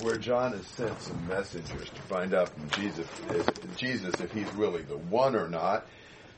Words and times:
where 0.00 0.16
John 0.16 0.52
has 0.52 0.64
sent 0.64 1.02
some 1.02 1.26
messengers 1.26 1.90
to 1.90 2.02
find 2.02 2.32
out 2.32 2.50
from 2.50 2.70
Jesus, 2.70 3.08
Jesus 3.76 4.20
if 4.20 4.30
he's 4.30 4.46
really 4.54 4.82
the 4.82 4.96
one 4.96 5.34
or 5.34 5.48
not. 5.48 5.88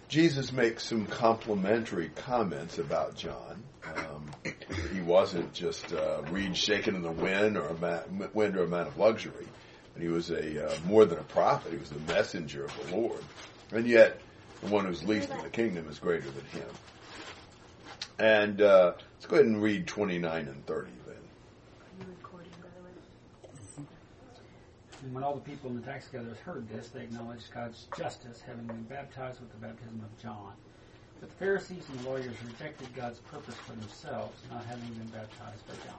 Jesus 0.08 0.50
makes 0.50 0.82
some 0.82 1.04
complimentary 1.04 2.08
comments 2.08 2.78
about 2.78 3.16
John. 3.16 3.62
Um, 3.84 4.30
he 4.94 5.02
wasn't 5.02 5.52
just 5.52 5.92
a 5.92 6.24
reed 6.30 6.56
shaken 6.56 6.94
in 6.94 7.02
the 7.02 7.10
wind 7.10 7.58
or 7.58 7.66
a 7.66 7.74
man, 7.74 8.30
wind 8.32 8.56
or 8.56 8.64
a 8.64 8.66
man 8.66 8.86
of 8.86 8.96
luxury, 8.96 9.46
but 9.92 10.02
he 10.02 10.08
was 10.08 10.30
a 10.30 10.66
uh, 10.66 10.74
more 10.86 11.04
than 11.04 11.18
a 11.18 11.24
prophet. 11.24 11.70
He 11.72 11.78
was 11.78 11.90
the 11.90 12.00
messenger 12.14 12.64
of 12.64 12.72
the 12.86 12.96
Lord, 12.96 13.22
and 13.72 13.86
yet 13.86 14.18
the 14.62 14.70
one 14.70 14.86
who's 14.86 15.04
least 15.04 15.28
in 15.28 15.42
the 15.42 15.50
kingdom 15.50 15.86
is 15.90 15.98
greater 15.98 16.30
than 16.30 16.46
him. 16.46 16.68
And 18.18 18.62
uh, 18.62 18.94
let's 19.16 19.26
go 19.26 19.36
ahead 19.36 19.46
and 19.46 19.62
read 19.62 19.86
twenty 19.86 20.18
nine 20.18 20.48
and 20.48 20.64
thirty. 20.64 20.92
And 25.02 25.14
when 25.14 25.24
all 25.24 25.34
the 25.34 25.40
people 25.40 25.70
in 25.70 25.80
the 25.80 25.86
tax 25.86 26.08
gatherers 26.08 26.38
heard 26.38 26.68
this, 26.68 26.88
they 26.88 27.02
acknowledged 27.02 27.52
God's 27.54 27.86
justice, 27.96 28.40
having 28.46 28.66
been 28.66 28.82
baptized 28.82 29.40
with 29.40 29.50
the 29.50 29.58
baptism 29.58 30.02
of 30.04 30.22
John. 30.22 30.52
But 31.20 31.30
the 31.30 31.36
Pharisees 31.36 31.84
and 31.90 32.00
the 32.00 32.08
lawyers 32.08 32.34
rejected 32.44 32.94
God's 32.94 33.18
purpose 33.20 33.54
for 33.66 33.72
themselves, 33.72 34.36
not 34.50 34.64
having 34.66 34.88
been 34.90 35.08
baptized 35.08 35.66
by 35.66 35.74
John. 35.86 35.98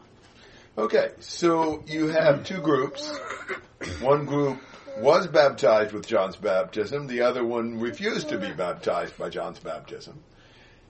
Okay, 0.78 1.12
so 1.20 1.84
you 1.88 2.08
have 2.08 2.46
two 2.46 2.62
groups. 2.62 3.12
One 4.00 4.26
group 4.26 4.62
was 4.98 5.28
baptized 5.28 5.94
with 5.94 6.08
John's 6.08 6.36
baptism, 6.36 7.08
the 7.08 7.22
other 7.22 7.46
one 7.46 7.80
refused 7.80 8.30
to 8.30 8.38
be 8.38 8.52
baptized 8.52 9.18
by 9.18 9.30
John's 9.30 9.60
baptism. 9.60 10.22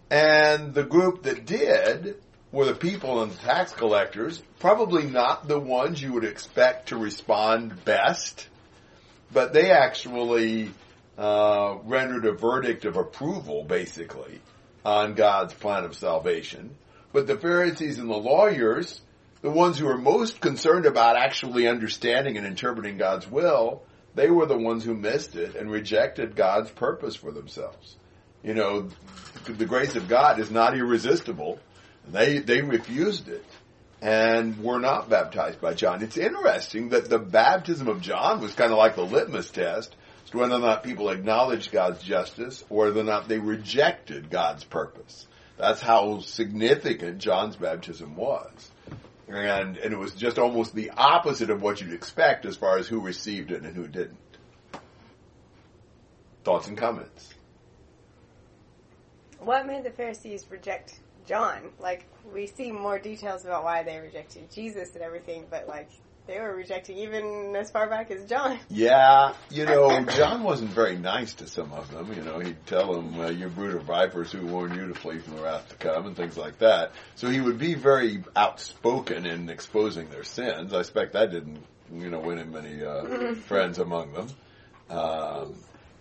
And 0.09 0.73
the 0.73 0.83
group 0.83 1.23
that 1.23 1.45
did 1.45 2.21
were 2.51 2.65
the 2.65 2.75
people 2.75 3.23
and 3.23 3.31
the 3.31 3.37
tax 3.37 3.71
collectors, 3.71 4.41
probably 4.59 5.03
not 5.03 5.47
the 5.47 5.59
ones 5.59 6.01
you 6.01 6.13
would 6.13 6.25
expect 6.25 6.89
to 6.89 6.97
respond 6.97 7.85
best, 7.85 8.47
but 9.31 9.53
they 9.53 9.71
actually 9.71 10.71
uh, 11.17 11.77
rendered 11.85 12.25
a 12.25 12.33
verdict 12.33 12.85
of 12.85 12.97
approval, 12.97 13.63
basically, 13.63 14.41
on 14.83 15.13
God's 15.13 15.53
plan 15.53 15.85
of 15.85 15.95
salvation. 15.95 16.75
But 17.13 17.27
the 17.27 17.38
Pharisees 17.38 17.99
and 17.99 18.09
the 18.09 18.17
lawyers, 18.17 18.99
the 19.41 19.52
ones 19.52 19.77
who 19.77 19.86
were 19.86 19.97
most 19.97 20.41
concerned 20.41 20.86
about 20.86 21.17
actually 21.17 21.67
understanding 21.67 22.38
and 22.38 22.45
interpreting 22.45 22.97
God's 22.97 23.30
will, 23.30 23.83
they 24.13 24.30
were 24.30 24.45
the 24.45 24.58
ones 24.58 24.83
who 24.83 24.93
missed 24.93 25.36
it 25.36 25.55
and 25.55 25.71
rejected 25.71 26.36
God's 26.36 26.69
purpose 26.71 27.15
for 27.15 27.31
themselves. 27.31 27.95
You 28.43 28.55
know, 28.55 28.89
the 29.45 29.65
grace 29.65 29.95
of 29.95 30.09
God 30.09 30.39
is 30.39 30.52
not 30.52 30.75
irresistible 30.75 31.59
they, 32.09 32.39
they 32.39 32.61
refused 32.61 33.27
it 33.27 33.45
and 34.02 34.63
were 34.63 34.80
not 34.80 35.09
baptized 35.09 35.61
by 35.61 35.73
John. 35.73 36.02
It's 36.02 36.17
interesting 36.17 36.89
that 36.89 37.09
the 37.09 37.19
baptism 37.19 37.88
of 37.88 38.02
John 38.02 38.41
was 38.41 38.53
kind 38.53 38.71
of 38.71 38.77
like 38.77 38.95
the 38.95 39.05
litmus 39.05 39.52
test 39.52 39.95
as 40.23 40.30
to 40.31 40.38
whether 40.38 40.55
or 40.55 40.59
not 40.59 40.83
people 40.83 41.09
acknowledged 41.09 41.71
God's 41.71 42.02
justice 42.02 42.63
or 42.69 42.85
whether 42.85 43.02
or 43.02 43.03
not 43.03 43.27
they 43.27 43.38
rejected 43.38 44.30
God's 44.30 44.63
purpose. 44.63 45.27
That's 45.58 45.81
how 45.81 46.19
significant 46.21 47.19
John's 47.19 47.55
baptism 47.55 48.15
was. 48.15 48.71
And, 49.27 49.77
and 49.77 49.93
it 49.93 49.97
was 49.97 50.13
just 50.13 50.39
almost 50.39 50.73
the 50.73 50.89
opposite 50.97 51.52
of 51.52 51.61
what 51.61 51.80
you'd 51.80 51.93
expect 51.93 52.45
as 52.45 52.58
far 52.58 52.80
as 52.80 52.88
who 52.88 52.99
received 52.99 53.52
it 53.52 53.61
and 53.61 53.75
who 53.75 53.88
didn't. 53.88 54.17
Thoughts 56.43 56.67
and 56.67 56.77
comments? 56.77 57.30
What 59.39 59.67
made 59.67 59.83
the 59.83 59.91
Pharisees 59.91 60.47
reject 60.49 60.99
John. 61.27 61.72
Like 61.80 62.05
we 62.33 62.47
see 62.47 62.72
more 62.72 63.00
details 63.00 63.45
about 63.45 63.64
why 63.64 63.83
they 63.83 64.00
rejected 64.00 64.52
Jesus 64.52 64.94
and 64.95 65.03
everything, 65.03 65.45
but 65.50 65.67
like 65.67 65.89
they 66.27 66.39
were 66.39 66.55
rejecting 66.55 66.97
even 66.97 67.55
as 67.55 67.72
far 67.72 67.89
back 67.89 68.11
as 68.11 68.25
John. 68.25 68.59
Yeah, 68.69 69.33
you 69.49 69.66
know, 69.66 70.03
John 70.05 70.44
wasn't 70.44 70.69
very 70.72 70.97
nice 70.97 71.33
to 71.36 71.47
some 71.47 71.73
of 71.73 71.92
them. 71.92 72.14
You 72.14 72.22
know, 72.23 72.39
he'd 72.39 72.66
tell 72.66 72.94
them, 72.94 73.19
uh, 73.19 73.30
"You 73.30 73.47
brood 73.47 73.75
of 73.75 73.83
vipers, 73.83 74.31
who 74.31 74.45
warned 74.45 74.76
you 74.76 74.87
to 74.87 74.93
flee 74.93 75.20
from 75.20 75.36
the 75.36 75.43
wrath 75.43 75.70
to 75.70 75.76
come," 75.76 76.05
and 76.05 76.15
things 76.15 76.37
like 76.37 76.59
that. 76.59 76.93
So 77.15 77.27
he 77.27 77.42
would 77.42 77.58
be 77.58 77.73
very 77.73 78.23
outspoken 78.36 79.26
in 79.26 79.49
exposing 79.49 80.09
their 80.09 80.23
sins. 80.23 80.73
I 80.73 80.80
expect 80.80 81.14
that 81.14 81.32
didn't, 81.32 81.64
you 81.92 82.09
know, 82.09 82.20
win 82.20 82.38
him 82.38 82.52
many 82.53 82.83
uh, 82.83 83.33
friends 83.48 83.77
among 83.80 84.14
them. 84.14 84.27
Um, 84.89 85.55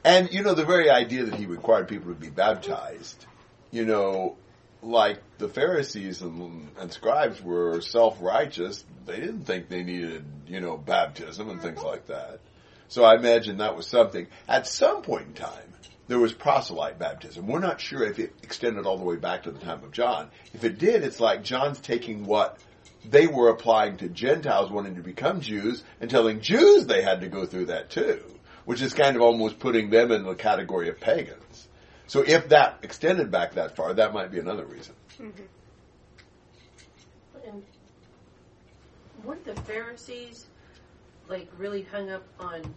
and 0.05 0.33
you 0.33 0.43
know, 0.43 0.55
the 0.55 0.65
very 0.65 0.91
idea 0.91 1.25
that 1.25 1.35
he 1.35 1.47
required 1.47 1.89
people 1.89 2.13
to 2.13 2.19
be 2.19 2.31
baptized, 2.31 3.27
you 3.71 3.85
know, 3.85 4.37
like 4.83 5.21
the 5.39 5.49
Pharisees 5.49 6.23
and, 6.23 6.71
and 6.79 6.93
scribes 6.93 7.43
were 7.43 7.81
self-righteous, 7.81 8.85
they 9.07 9.17
didn't 9.17 9.45
think 9.45 9.69
they 9.69 9.83
needed, 9.83 10.25
you 10.47 10.61
know, 10.61 10.77
baptism 10.77 11.51
and 11.51 11.61
things 11.61 11.83
like 11.83 12.07
that. 12.07 12.41
So 12.89 13.05
I 13.05 13.15
imagine 13.15 13.59
that 13.59 13.77
was 13.77 13.87
something. 13.87 14.27
At 14.49 14.67
some 14.67 15.03
point 15.03 15.29
in 15.29 15.35
time, 15.35 15.75
there 16.09 16.19
was 16.19 16.33
proselyte 16.33 16.99
baptism. 16.99 17.47
We're 17.47 17.61
not 17.61 17.81
sure 17.81 18.03
if 18.03 18.19
it 18.19 18.35
extended 18.43 18.85
all 18.85 18.99
the 18.99 19.05
way 19.05 19.17
back 19.17 19.45
to 19.45 19.53
the 19.53 19.61
time 19.61 19.85
of 19.85 19.93
John. 19.93 20.29
If 20.53 20.65
it 20.65 20.79
did, 20.79 21.05
it's 21.05 21.21
like 21.21 21.45
John's 21.45 21.79
taking 21.79 22.25
what 22.25 22.59
they 23.09 23.27
were 23.27 23.49
applying 23.49 23.99
to 23.99 24.09
Gentiles 24.09 24.71
wanting 24.71 24.97
to 24.97 25.03
become 25.03 25.41
Jews 25.41 25.85
and 26.01 26.11
telling 26.11 26.41
Jews 26.41 26.87
they 26.87 27.03
had 27.03 27.21
to 27.21 27.29
go 27.29 27.47
through 27.47 27.67
that 27.67 27.91
too, 27.91 28.21
which 28.65 28.83
is 28.83 28.93
kind 28.93 29.15
of 29.15 29.23
almost 29.23 29.59
putting 29.59 29.91
them 29.91 30.11
in 30.11 30.25
the 30.25 30.35
category 30.35 30.89
of 30.89 30.99
pagans. 31.01 31.50
So 32.11 32.25
if 32.27 32.49
that 32.49 32.81
extended 32.83 33.31
back 33.31 33.53
that 33.53 33.77
far, 33.77 33.95
that 33.95 34.13
might 34.13 34.33
be 34.33 34.41
another 34.41 34.65
reason. 34.65 34.95
Mm-hmm. 35.21 35.43
And 37.47 37.63
weren't 39.23 39.45
the 39.45 39.55
Pharisees 39.61 40.47
like 41.29 41.49
really 41.57 41.83
hung 41.83 42.11
up 42.11 42.25
on 42.41 42.75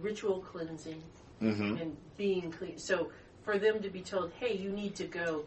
ritual 0.00 0.40
cleansing 0.40 1.00
mm-hmm. 1.40 1.76
and 1.76 1.96
being 2.16 2.50
clean? 2.50 2.78
So 2.78 3.12
for 3.44 3.60
them 3.60 3.80
to 3.80 3.90
be 3.90 4.00
told, 4.00 4.32
"Hey, 4.40 4.56
you 4.56 4.70
need 4.70 4.96
to 4.96 5.04
go 5.04 5.44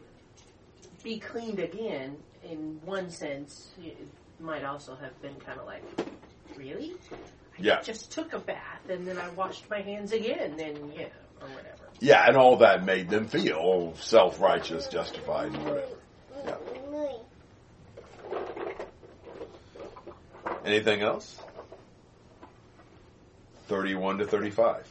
be 1.04 1.20
cleaned 1.20 1.60
again," 1.60 2.16
in 2.50 2.80
one 2.86 3.10
sense, 3.10 3.72
it 3.84 3.98
might 4.40 4.64
also 4.64 4.96
have 4.96 5.22
been 5.22 5.36
kind 5.36 5.60
of 5.60 5.66
like, 5.66 5.84
"Really?" 6.56 6.94
I 7.12 7.18
yeah. 7.58 7.82
just 7.82 8.10
took 8.10 8.32
a 8.32 8.40
bath 8.40 8.90
and 8.90 9.06
then 9.06 9.18
I 9.18 9.28
washed 9.32 9.70
my 9.70 9.82
hands 9.82 10.14
again, 10.14 10.58
and 10.62 10.94
yeah, 10.94 11.08
or 11.42 11.48
whatever. 11.50 11.90
Yeah, 12.00 12.26
and 12.28 12.38
all 12.38 12.58
that 12.58 12.84
made 12.84 13.10
them 13.10 13.28
feel 13.28 13.94
self-righteous, 13.98 14.88
justified, 14.88 15.54
and 15.54 15.66
whatever. 15.66 15.98
Yeah. 16.46 16.56
Anything 20.66 21.02
else? 21.02 21.40
31 23.68 24.20
to 24.20 24.28
35. 24.28 24.88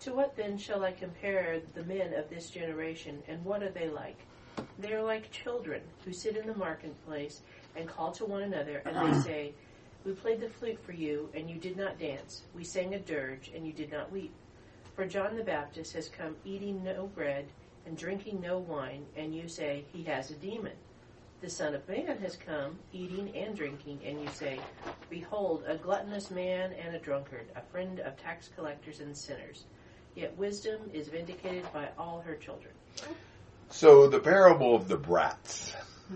To 0.00 0.14
what 0.14 0.34
then 0.34 0.56
shall 0.56 0.82
I 0.82 0.92
compare 0.92 1.60
the 1.74 1.84
men 1.84 2.14
of 2.14 2.28
this 2.30 2.50
generation, 2.50 3.22
and 3.28 3.44
what 3.44 3.62
are 3.62 3.70
they 3.70 3.88
like? 3.88 4.18
They 4.78 4.92
are 4.94 5.02
like 5.02 5.30
children 5.30 5.82
who 6.04 6.12
sit 6.12 6.36
in 6.36 6.46
the 6.46 6.56
marketplace 6.56 7.42
and 7.76 7.86
call 7.86 8.12
to 8.12 8.24
one 8.24 8.42
another, 8.42 8.82
and 8.86 9.14
they 9.14 9.20
say, 9.22 9.52
We 10.04 10.12
played 10.12 10.40
the 10.40 10.48
flute 10.48 10.82
for 10.84 10.92
you, 10.92 11.28
and 11.34 11.50
you 11.50 11.56
did 11.56 11.76
not 11.76 11.98
dance. 11.98 12.42
We 12.54 12.64
sang 12.64 12.94
a 12.94 12.98
dirge, 12.98 13.50
and 13.54 13.66
you 13.66 13.72
did 13.72 13.92
not 13.92 14.10
weep. 14.10 14.32
For 15.00 15.06
John 15.06 15.34
the 15.34 15.42
Baptist 15.42 15.94
has 15.94 16.10
come 16.10 16.36
eating 16.44 16.84
no 16.84 17.06
bread 17.06 17.46
and 17.86 17.96
drinking 17.96 18.42
no 18.42 18.58
wine, 18.58 19.06
and 19.16 19.34
you 19.34 19.48
say, 19.48 19.86
He 19.94 20.02
has 20.02 20.30
a 20.30 20.34
demon. 20.34 20.74
The 21.40 21.48
Son 21.48 21.74
of 21.74 21.88
Man 21.88 22.18
has 22.18 22.36
come 22.36 22.78
eating 22.92 23.34
and 23.34 23.56
drinking, 23.56 24.00
and 24.04 24.20
you 24.20 24.28
say, 24.28 24.60
Behold, 25.08 25.64
a 25.66 25.76
gluttonous 25.76 26.30
man 26.30 26.74
and 26.74 26.94
a 26.94 26.98
drunkard, 26.98 27.46
a 27.56 27.62
friend 27.72 28.00
of 28.00 28.18
tax 28.18 28.50
collectors 28.54 29.00
and 29.00 29.16
sinners. 29.16 29.64
Yet 30.14 30.36
wisdom 30.36 30.90
is 30.92 31.08
vindicated 31.08 31.64
by 31.72 31.88
all 31.96 32.20
her 32.20 32.34
children. 32.34 32.74
So 33.70 34.06
the 34.06 34.20
parable 34.20 34.76
of 34.76 34.86
the 34.86 34.98
brats. 34.98 35.72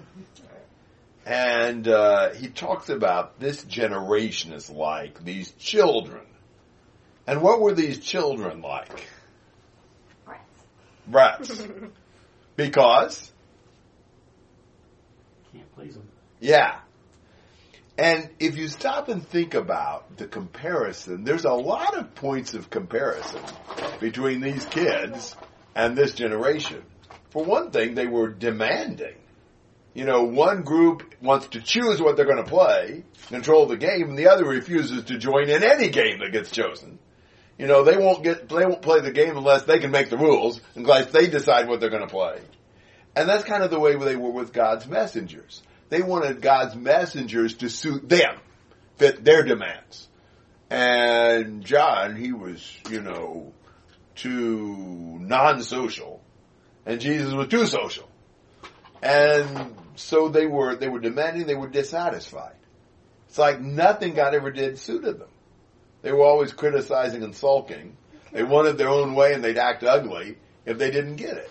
And 1.27 1.89
uh, 1.89 2.35
he 2.35 2.49
talks 2.49 2.91
about 2.91 3.41
this 3.41 3.65
generation 3.65 4.53
is 4.53 4.69
like 4.69 5.25
these 5.25 5.53
children 5.53 6.21
and 7.27 7.41
what 7.41 7.61
were 7.61 7.75
these 7.75 7.99
children 7.99 8.61
like? 8.61 9.07
Brats. 10.25 10.41
Brats. 11.07 11.67
because? 12.57 13.33
Can't 15.53 15.75
please 15.75 15.95
them. 15.95 16.09
Yeah. 16.41 16.81
And 17.97 18.29
if 18.41 18.57
you 18.57 18.69
stop 18.69 19.09
and 19.09 19.27
think 19.27 19.55
about 19.55 20.17
the 20.17 20.27
comparison, 20.27 21.25
there's 21.25 21.45
a 21.45 21.53
lot 21.53 21.97
of 21.97 22.15
points 22.17 22.55
of 22.55 22.69
comparison 22.69 23.41
between 24.01 24.41
these 24.41 24.65
kids 24.65 25.37
and 25.77 25.97
this 25.97 26.15
generation. 26.15 26.83
For 27.31 27.45
one 27.45 27.71
thing, 27.71 27.95
they 27.95 28.07
were 28.07 28.29
demanding. 28.29 29.15
You 29.95 30.05
know, 30.05 30.25
one 30.25 30.63
group 30.63 31.15
wants 31.23 31.47
to 31.49 31.61
choose 31.61 32.03
what 32.03 32.17
they're 32.17 32.27
going 32.27 32.45
to 32.45 32.51
play, 32.51 33.05
control 33.29 33.67
the 33.67 33.77
game, 33.77 34.11
and 34.11 34.19
the 34.19 34.27
other 34.27 34.45
refuses 34.45 35.05
to 35.05 35.19
join 35.19 35.49
in 35.49 35.63
any 35.63 35.89
game 35.89 36.19
that 36.19 36.33
gets 36.33 36.51
chosen. 36.51 36.99
You 37.59 37.67
know, 37.67 37.85
they 37.85 37.97
won't 37.97 38.25
get, 38.25 38.49
they 38.49 38.67
won't 38.67 38.83
play 38.83 39.01
the 39.01 39.13
game 39.13 39.37
unless 39.37 39.63
they 39.63 39.79
can 39.79 39.91
make 39.91 40.11
the 40.11 40.19
rules, 40.19 40.61
unless 40.75 41.13
they 41.13 41.29
decide 41.29 41.69
what 41.69 41.81
they're 41.81 41.91
going 41.91 42.07
to 42.07 42.09
play. 42.09 42.41
And 43.15 43.29
that's 43.29 43.45
kind 43.45 43.63
of 43.63 43.71
the 43.71 43.79
way 43.79 43.95
they 43.97 44.17
were 44.17 44.31
with 44.31 44.53
God's 44.53 44.89
messengers. 44.89 45.63
They 45.89 46.03
wanted 46.03 46.43
God's 46.43 46.75
messengers 46.75 47.55
to 47.59 47.69
suit 47.69 48.09
them. 48.09 48.41
fit 48.97 49.25
their 49.25 49.43
demands. 49.43 50.09
And 50.71 51.65
John, 51.65 52.17
he 52.17 52.33
was, 52.33 52.67
you 52.91 53.01
know, 53.01 53.53
too 54.17 55.19
non-social, 55.21 56.23
and 56.87 57.01
Jesus 57.01 57.33
was 57.33 57.49
too 57.49 57.67
social. 57.67 58.09
And 59.03 59.77
so 59.97 60.29
they 60.29 60.47
were, 60.47 60.77
they 60.77 60.89
were 60.89 61.01
demanding, 61.01 61.47
they 61.47 61.55
were 61.55 61.69
dissatisfied. 61.69 62.57
It's 63.29 63.39
like 63.39 63.61
nothing 63.61 64.15
God 64.15 64.35
ever 64.35 64.51
did 64.51 64.79
suited 64.79 65.19
them. 65.19 65.29
They 66.05 66.13
were 66.13 66.23
always 66.23 66.53
criticizing 66.53 67.23
and 67.23 67.35
sulking. 67.35 67.97
They 68.31 68.43
wanted 68.43 68.77
their 68.77 68.91
own 68.91 69.15
way 69.15 69.33
and 69.33 69.43
they'd 69.43 69.57
act 69.57 69.83
ugly 69.83 70.37
if 70.67 70.77
they 70.77 70.91
didn't 70.91 71.17
get 71.17 71.39
it. 71.39 71.51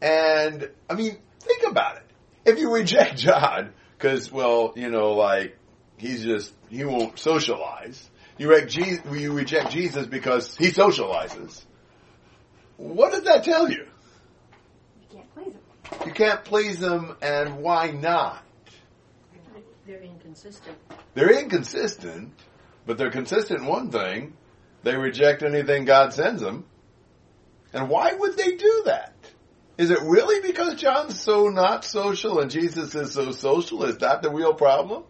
And, 0.00 0.70
I 0.88 0.94
mean, 0.94 1.18
think 1.40 1.70
about 1.70 1.98
it. 1.98 2.02
If 2.46 2.58
you 2.58 2.72
reject 2.72 3.16
John, 3.18 3.74
cause, 3.98 4.32
well, 4.32 4.72
you 4.76 4.88
know, 4.88 5.12
like, 5.12 5.58
he's 5.98 6.24
just, 6.24 6.54
he 6.70 6.86
won't 6.86 7.18
socialize. 7.18 8.08
You 8.38 8.48
reject 8.48 8.72
Jesus, 8.72 9.04
you 9.12 9.34
reject 9.34 9.70
Jesus 9.72 10.06
because 10.06 10.56
he 10.56 10.68
socializes. 10.68 11.62
What 12.78 13.12
does 13.12 13.24
that 13.24 13.44
tell 13.44 13.70
you? 13.70 13.86
You 15.02 15.06
can't 15.12 15.34
please 15.34 15.52
him. 15.52 16.06
You 16.06 16.12
can't 16.12 16.44
please 16.44 16.78
them, 16.78 17.16
and 17.20 17.58
why 17.58 17.90
not? 17.90 18.42
They're 19.86 20.02
inconsistent. 20.02 20.76
They're 21.12 21.38
inconsistent, 21.38 22.32
but 22.86 22.96
they're 22.96 23.10
consistent 23.10 23.60
in 23.60 23.66
one 23.66 23.90
thing. 23.90 24.34
They 24.82 24.96
reject 24.96 25.42
anything 25.42 25.84
God 25.84 26.12
sends 26.12 26.40
them. 26.40 26.64
And 27.72 27.88
why 27.88 28.12
would 28.12 28.36
they 28.36 28.56
do 28.56 28.82
that? 28.86 29.14
Is 29.76 29.90
it 29.90 29.98
really 30.00 30.40
because 30.46 30.76
John's 30.76 31.20
so 31.20 31.48
not 31.48 31.84
social 31.84 32.40
and 32.40 32.50
Jesus 32.50 32.94
is 32.94 33.12
so 33.12 33.32
social? 33.32 33.84
Is 33.84 33.98
that 33.98 34.22
the 34.22 34.30
real 34.30 34.54
problem? 34.54 35.04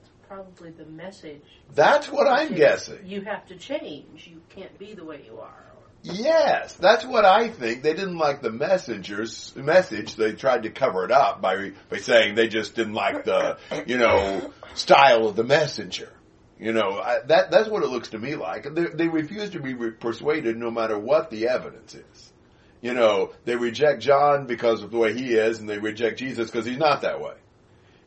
It's 0.00 0.10
probably 0.26 0.70
the 0.70 0.86
message. 0.86 1.42
That's 1.74 2.08
what 2.08 2.26
I'm 2.26 2.54
guessing. 2.54 2.98
You 3.04 3.20
have 3.22 3.46
to 3.46 3.56
change. 3.56 4.26
You 4.26 4.40
can't 4.48 4.76
be 4.78 4.94
the 4.94 5.04
way 5.04 5.22
you 5.24 5.38
are. 5.38 5.69
Yes, 6.02 6.74
that's 6.74 7.04
what 7.04 7.24
I 7.24 7.48
think. 7.48 7.82
They 7.82 7.92
didn't 7.92 8.16
like 8.16 8.40
the 8.40 8.50
messenger's 8.50 9.54
message. 9.54 10.16
They 10.16 10.32
tried 10.32 10.62
to 10.62 10.70
cover 10.70 11.04
it 11.04 11.10
up 11.10 11.42
by 11.42 11.72
by 11.90 11.98
saying 11.98 12.34
they 12.34 12.48
just 12.48 12.74
didn't 12.74 12.94
like 12.94 13.24
the, 13.24 13.58
you 13.86 13.98
know, 13.98 14.50
style 14.74 15.26
of 15.26 15.36
the 15.36 15.44
messenger. 15.44 16.10
You 16.58 16.72
know, 16.72 16.98
I, 16.98 17.20
that 17.26 17.50
that's 17.50 17.68
what 17.68 17.82
it 17.82 17.88
looks 17.88 18.08
to 18.10 18.18
me 18.18 18.34
like. 18.36 18.74
They, 18.74 18.86
they 18.86 19.08
refuse 19.08 19.50
to 19.50 19.60
be 19.60 19.74
re- 19.74 19.90
persuaded 19.92 20.56
no 20.56 20.70
matter 20.70 20.98
what 20.98 21.30
the 21.30 21.48
evidence 21.48 21.94
is. 21.94 22.32
You 22.80 22.94
know, 22.94 23.32
they 23.44 23.56
reject 23.56 24.00
John 24.00 24.46
because 24.46 24.82
of 24.82 24.90
the 24.90 24.98
way 24.98 25.12
he 25.12 25.34
is, 25.34 25.58
and 25.58 25.68
they 25.68 25.78
reject 25.78 26.18
Jesus 26.18 26.50
because 26.50 26.64
he's 26.64 26.78
not 26.78 27.02
that 27.02 27.20
way. 27.20 27.34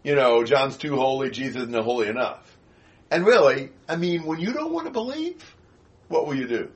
You 0.04 0.16
know, 0.16 0.44
John's 0.44 0.78
too 0.78 0.96
holy, 0.96 1.30
Jesus 1.30 1.64
isn't 1.64 1.84
holy 1.84 2.08
enough. 2.08 2.58
And 3.12 3.26
really, 3.26 3.70
I 3.88 3.96
mean, 3.96 4.26
when 4.26 4.40
you 4.40 4.52
don't 4.52 4.74
want 4.74 4.88
to 4.88 4.92
believe, 4.92 5.44
what 6.08 6.26
will 6.26 6.36
you 6.36 6.48
do? 6.48 6.72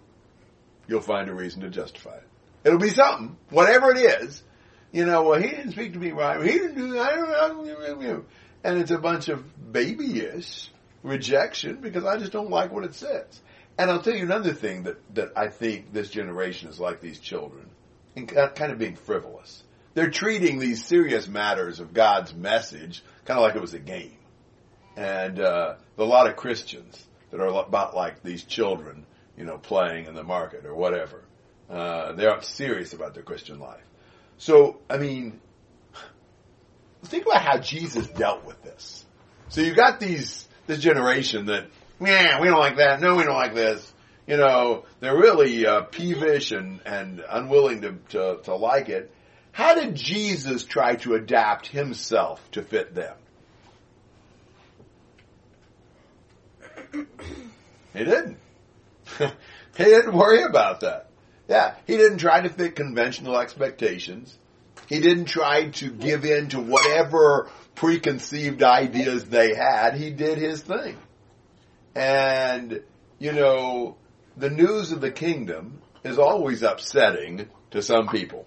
You'll 0.88 1.02
find 1.02 1.30
a 1.30 1.34
reason 1.34 1.62
to 1.62 1.70
justify 1.70 2.16
it. 2.16 2.28
It'll 2.64 2.80
be 2.80 2.90
something, 2.90 3.38
whatever 3.50 3.92
it 3.92 3.98
is. 3.98 4.42
You 4.92 5.06
know, 5.06 5.24
well, 5.24 5.40
he 5.40 5.50
didn't 5.50 5.72
speak 5.72 5.94
to 5.94 6.00
me 6.00 6.12
right. 6.12 6.42
He 6.44 6.54
didn't 6.54 6.76
do. 6.76 6.94
that. 6.94 7.02
I 7.02 7.48
don't 7.50 8.02
know. 8.02 8.26
And 8.64 8.80
it's 8.80 8.92
a 8.92 8.98
bunch 8.98 9.28
of 9.28 9.44
babyish 9.72 10.70
rejection 11.04 11.82
because 11.82 12.06
I 12.06 12.18
just 12.18 12.32
don't 12.32 12.50
like 12.50 12.72
what 12.72 12.84
it 12.84 12.96
says. 12.96 13.42
And 13.78 13.92
I'll 13.92 14.02
tell 14.02 14.16
you 14.16 14.24
another 14.24 14.54
thing 14.54 14.84
that 14.84 14.98
that 15.16 15.38
I 15.38 15.50
think 15.50 15.94
this 15.94 16.10
generation 16.10 16.70
is 16.70 16.80
like 16.80 17.00
these 17.00 17.20
children, 17.20 17.70
and 18.16 18.28
kind 18.28 18.72
of 18.72 18.80
being 18.80 18.96
frivolous. 18.96 19.64
They're 19.94 20.10
treating 20.10 20.60
these 20.60 20.86
serious 20.86 21.28
matters 21.28 21.80
of 21.80 21.94
God's 21.94 22.34
message 22.34 23.04
kind 23.28 23.40
of 23.40 23.44
like 23.44 23.56
it 23.56 23.62
was 23.62 23.74
a 23.74 23.80
game. 23.80 24.18
And 24.96 25.40
uh, 25.40 25.76
a 25.98 26.04
lot 26.04 26.28
of 26.28 26.38
Christians 26.38 27.06
that 27.30 27.42
are 27.42 27.48
about 27.48 27.94
like 27.94 28.24
these 28.24 28.44
children 28.44 29.06
you 29.38 29.46
know, 29.46 29.58
playing 29.58 30.06
in 30.06 30.16
the 30.16 30.24
market 30.24 30.66
or 30.66 30.74
whatever. 30.74 31.24
Uh, 31.70 32.14
they 32.14 32.26
aren't 32.26 32.44
serious 32.44 32.94
about 32.94 33.14
their 33.14 33.24
Christian 33.24 33.60
life. 33.60 33.84
So, 34.38 34.80
I 34.90 34.98
mean, 34.98 35.40
think 37.06 37.26
about 37.26 37.42
how 37.42 37.60
Jesus 37.60 38.08
dealt 38.08 38.46
with 38.46 38.62
this. 38.64 39.06
So 39.50 39.62
you 39.62 39.76
got 39.76 40.00
these, 40.00 40.48
this 40.66 40.80
generation 40.80 41.48
that, 41.48 41.68
yeah, 42.00 42.42
we 42.42 42.48
don't 42.48 42.60
like 42.60 42.78
that. 42.78 43.00
No, 43.02 43.16
we 43.16 43.24
don't 43.24 43.36
like 43.36 43.54
this. 43.54 43.94
You 44.26 44.38
know, 44.38 44.86
they're 45.00 45.18
really 45.18 45.66
uh, 45.66 45.84
peevish 45.84 46.52
and, 46.52 46.82
and 46.86 47.24
unwilling 47.30 47.82
to, 47.82 47.94
to, 48.10 48.40
to 48.44 48.56
like 48.56 48.90
it. 48.90 49.12
How 49.52 49.74
did 49.74 49.96
Jesus 49.96 50.66
try 50.66 50.96
to 50.98 51.16
adapt 51.16 51.68
himself 51.68 52.40
to 52.52 52.62
fit 52.62 52.94
them? 52.94 53.16
He 57.94 58.04
didn't. 58.04 58.38
he 59.78 59.84
didn't 59.84 60.14
worry 60.14 60.44
about 60.44 60.82
that. 60.82 61.10
Yeah, 61.48 61.76
he 61.86 61.98
didn't 61.98 62.18
try 62.18 62.42
to 62.42 62.50
fit 62.50 62.76
conventional 62.76 63.38
expectations. 63.38 64.38
He 64.88 65.00
didn't 65.00 65.26
try 65.26 65.70
to 65.70 65.90
give 65.90 66.26
in 66.26 66.50
to 66.50 66.60
whatever 66.60 67.50
preconceived 67.76 68.64
ideas 68.64 69.26
they 69.26 69.54
had. 69.54 69.96
He 69.96 70.12
did 70.12 70.38
his 70.38 70.62
thing. 70.62 70.98
And, 71.96 72.82
you 73.20 73.34
know, 73.34 73.98
the 74.36 74.50
news 74.50 74.92
of 74.92 75.02
the 75.02 75.12
kingdom 75.12 75.82
is 76.04 76.18
always 76.18 76.64
upsetting 76.64 77.48
to 77.72 77.82
some 77.82 78.08
people. 78.08 78.46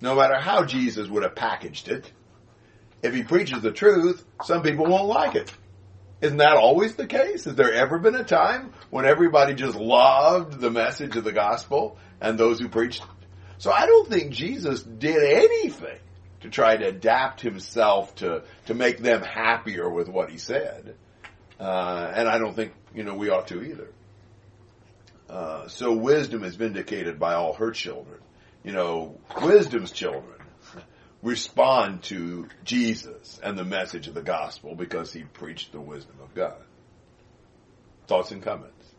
No 0.00 0.14
matter 0.14 0.38
how 0.38 0.64
Jesus 0.64 1.08
would 1.08 1.22
have 1.22 1.34
packaged 1.34 1.88
it, 1.88 2.10
if 3.02 3.14
he 3.14 3.22
preaches 3.22 3.60
the 3.60 3.72
truth, 3.72 4.24
some 4.44 4.62
people 4.62 4.86
won't 4.86 5.08
like 5.08 5.34
it. 5.34 5.52
Isn't 6.20 6.38
that 6.38 6.56
always 6.56 6.94
the 6.94 7.06
case? 7.06 7.44
Has 7.44 7.54
there 7.54 7.72
ever 7.72 7.98
been 7.98 8.14
a 8.14 8.24
time 8.24 8.72
when 8.90 9.04
everybody 9.04 9.54
just 9.54 9.76
loved 9.76 10.60
the 10.60 10.70
message 10.70 11.16
of 11.16 11.24
the 11.24 11.32
gospel 11.32 11.98
and 12.20 12.38
those 12.38 12.60
who 12.60 12.68
preached? 12.68 13.02
So 13.58 13.70
I 13.70 13.86
don't 13.86 14.08
think 14.08 14.32
Jesus 14.32 14.82
did 14.82 15.22
anything 15.22 15.98
to 16.40 16.50
try 16.50 16.76
to 16.76 16.86
adapt 16.86 17.40
himself 17.40 18.14
to, 18.16 18.44
to 18.66 18.74
make 18.74 18.98
them 18.98 19.22
happier 19.22 19.88
with 19.88 20.08
what 20.08 20.30
he 20.30 20.38
said. 20.38 20.94
Uh, 21.58 22.12
and 22.14 22.28
I 22.28 22.38
don't 22.38 22.54
think, 22.54 22.72
you 22.94 23.04
know, 23.04 23.14
we 23.14 23.30
ought 23.30 23.48
to 23.48 23.62
either. 23.62 23.88
Uh, 25.28 25.68
so 25.68 25.92
wisdom 25.94 26.44
is 26.44 26.54
vindicated 26.54 27.18
by 27.18 27.34
all 27.34 27.54
her 27.54 27.70
children. 27.70 28.18
You 28.62 28.72
know, 28.72 29.18
wisdom's 29.42 29.90
children 29.90 30.33
respond 31.24 32.02
to 32.02 32.46
Jesus 32.64 33.40
and 33.42 33.58
the 33.58 33.64
message 33.64 34.06
of 34.06 34.14
the 34.14 34.22
gospel 34.22 34.74
because 34.74 35.12
he 35.12 35.22
preached 35.22 35.72
the 35.72 35.80
wisdom 35.80 36.16
of 36.22 36.34
God. 36.34 36.60
Thoughts 38.06 38.30
and 38.30 38.42
comments? 38.42 38.90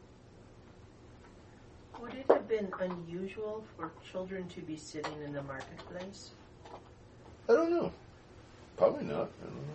Would 2.01 2.15
it 2.15 2.25
have 2.27 2.47
been 2.49 2.73
unusual 2.79 3.63
for 3.77 3.91
children 4.11 4.47
to 4.49 4.61
be 4.61 4.75
sitting 4.75 5.21
in 5.23 5.33
the 5.33 5.43
marketplace? 5.43 6.31
I 7.47 7.53
don't 7.53 7.69
know. 7.69 7.93
Probably 8.75 9.05
not. 9.05 9.29
I 9.41 9.45
don't 9.45 9.55
know. 9.55 9.73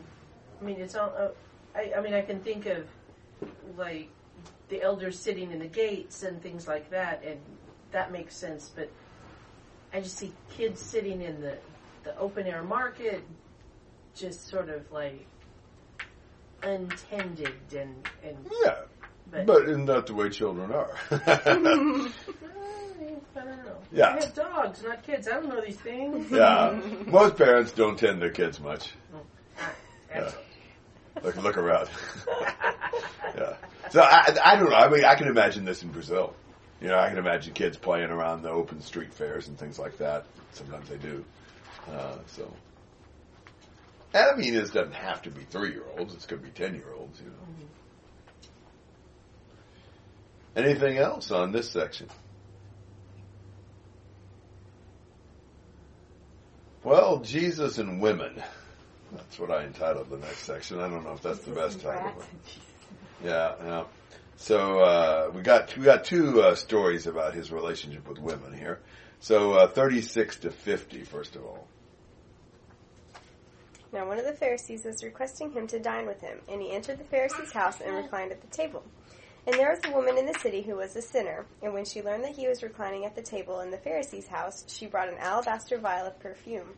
I 0.61 0.65
mean, 0.65 0.81
it's 0.81 0.97
all. 0.97 1.15
Uh, 1.17 1.29
I, 1.75 1.93
I 1.97 2.01
mean, 2.01 2.15
I 2.15 2.21
can 2.21 2.41
think 2.41 2.67
of 2.67 2.87
like 3.79 4.11
the 4.69 4.83
elders 4.83 5.19
sitting 5.19 5.53
in 5.53 5.61
the 5.61 5.69
gates 5.69 6.25
and 6.25 6.43
things 6.43 6.67
like 6.67 6.91
that, 6.91 7.23
and 7.25 7.39
that 7.93 8.13
makes 8.13 8.37
sense. 8.37 8.71
But 8.75 8.91
I 9.93 10.01
just 10.01 10.19
see 10.19 10.33
kids 10.57 10.81
sitting 10.81 11.23
in 11.23 11.41
the 11.41 11.57
the 12.05 12.17
open 12.19 12.47
air 12.47 12.63
market, 12.63 13.23
just 14.15 14.49
sort 14.49 14.69
of 14.69 14.91
like 14.93 15.27
untended 16.63 17.55
and 17.77 18.09
and. 18.23 18.37
Yeah, 18.65 18.77
But, 19.31 19.47
but 19.47 19.69
isn't 19.69 19.87
that 19.87 20.07
the 20.07 20.15
way 20.15 20.29
children 20.31 20.73
are? 20.73 20.97
I 23.37 23.45
don't 23.45 23.65
know. 23.65 23.77
Yeah. 23.93 24.09
I 24.09 24.13
have 24.25 24.35
dogs, 24.35 24.83
not 24.83 25.03
kids. 25.03 25.27
I 25.29 25.33
don't 25.33 25.49
know 25.49 25.61
these 25.61 25.77
things. 25.79 26.31
yeah, 26.31 26.79
most 27.07 27.37
parents 27.37 27.73
don't 27.73 27.99
tend 27.99 28.21
their 28.21 28.31
kids 28.31 28.61
much. 28.61 28.91
Yeah. 30.11 30.31
Look, 31.23 31.37
look 31.37 31.57
around. 31.57 31.89
yeah. 33.37 33.55
So 33.91 34.01
I, 34.03 34.37
I 34.45 34.57
don't 34.57 34.71
know. 34.71 34.77
I 34.77 34.89
mean, 34.89 35.05
I 35.05 35.15
can 35.15 35.29
imagine 35.29 35.65
this 35.65 35.83
in 35.83 35.91
Brazil. 35.91 36.35
You 36.81 36.89
know, 36.89 36.99
I 36.99 37.09
can 37.09 37.19
imagine 37.19 37.53
kids 37.53 37.77
playing 37.77 38.11
around 38.11 38.43
the 38.43 38.51
open 38.51 38.81
street 38.81 39.13
fairs 39.13 39.49
and 39.49 39.59
things 39.59 39.79
like 39.79 39.99
that. 39.99 40.25
Sometimes 40.53 40.89
they 40.89 40.97
do. 40.97 41.25
Uh, 41.89 42.17
so, 42.27 42.53
and 44.15 44.31
I 44.31 44.35
mean, 44.37 44.55
this 44.55 44.71
doesn't 44.71 44.95
have 44.95 45.23
to 45.23 45.31
be 45.31 45.43
three 45.45 45.71
year 45.71 45.85
olds. 45.99 46.15
It 46.15 46.27
could 46.29 46.43
be 46.43 46.51
ten 46.51 46.75
year 46.75 46.93
olds. 46.97 47.21
You 47.21 47.27
know. 47.27 47.35
Anything 50.57 50.99
else 50.99 51.31
on 51.31 51.53
this 51.53 51.71
section? 51.71 52.09
Well, 56.83 57.21
Jesus 57.21 57.79
and 57.79 58.01
women. 58.01 58.43
That's 59.13 59.39
what 59.39 59.51
I 59.51 59.65
entitled 59.65 60.09
the 60.11 60.17
next 60.17 60.45
section. 60.45 60.81
I 60.81 60.89
don't 60.89 61.05
know 61.05 61.13
if 61.13 61.23
that's 61.23 61.41
the 61.41 61.53
best 61.53 61.81
title. 61.81 62.13
But 62.17 62.27
yeah, 63.25 63.55
yeah. 63.63 63.85
So 64.37 64.81
uh, 64.81 65.31
we 65.35 65.43
got 65.43 65.77
we 65.77 65.85
got 65.85 66.05
two 66.05 66.41
uh, 66.41 66.55
stories 66.55 67.07
about 67.07 67.35
his 67.35 67.53
relationship 67.53 68.09
with 68.09 68.19
women 68.19 68.57
here. 68.57 68.81
So 69.21 69.53
uh, 69.53 69.69
36 69.69 70.37
to 70.41 70.51
50, 70.51 71.05
first 71.05 71.37
of 71.37 71.45
all. 71.45 71.69
Now 73.93 74.09
one 74.09 74.19
of 74.19 74.25
the 74.25 74.33
Pharisees 74.33 74.85
was 74.85 75.05
requesting 75.05 75.53
him 75.53 75.67
to 75.67 75.79
dine 75.79 76.07
with 76.07 76.23
him, 76.23 76.39
and 76.49 76.63
he 76.63 76.73
entered 76.73 76.99
the 76.99 77.05
Pharisee's 77.05 77.53
house 77.53 77.83
and 77.83 77.95
reclined 77.95 78.33
at 78.33 78.41
the 78.41 78.47
table. 78.47 78.83
And 79.47 79.55
there 79.57 79.71
was 79.71 79.81
a 79.85 79.95
woman 79.95 80.17
in 80.17 80.27
the 80.27 80.39
city 80.39 80.63
who 80.63 80.77
was 80.77 80.97
a 80.97 81.03
sinner, 81.03 81.45
and 81.63 81.75
when 81.75 81.85
she 81.85 82.03
learned 82.03 82.25
that 82.25 82.37
he 82.37 82.49
was 82.49 82.63
reclining 82.63 83.05
at 83.05 83.15
the 83.15 83.23
table 83.23 83.61
in 83.61 83.71
the 83.71 83.79
Pharisee's 83.79 84.29
house, 84.29 84.65
she 84.69 84.87
brought 84.87 85.09
an 85.09 85.19
alabaster 85.19 85.77
vial 85.77 86.07
of 86.07 86.19
perfume. 86.21 86.69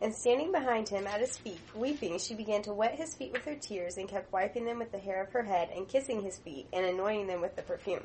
And 0.00 0.12
standing 0.12 0.50
behind 0.50 0.88
him 0.88 1.06
at 1.06 1.20
his 1.20 1.36
feet, 1.36 1.60
weeping, 1.76 2.18
she 2.18 2.34
began 2.34 2.62
to 2.62 2.74
wet 2.74 2.96
his 2.96 3.14
feet 3.14 3.32
with 3.32 3.44
her 3.44 3.54
tears, 3.54 3.98
and 3.98 4.08
kept 4.08 4.32
wiping 4.32 4.64
them 4.64 4.80
with 4.80 4.90
the 4.90 4.98
hair 4.98 5.22
of 5.22 5.30
her 5.32 5.44
head, 5.44 5.70
and 5.74 5.88
kissing 5.88 6.22
his 6.22 6.38
feet, 6.38 6.66
and 6.72 6.84
anointing 6.84 7.28
them 7.28 7.40
with 7.40 7.54
the 7.54 7.62
perfume. 7.62 8.04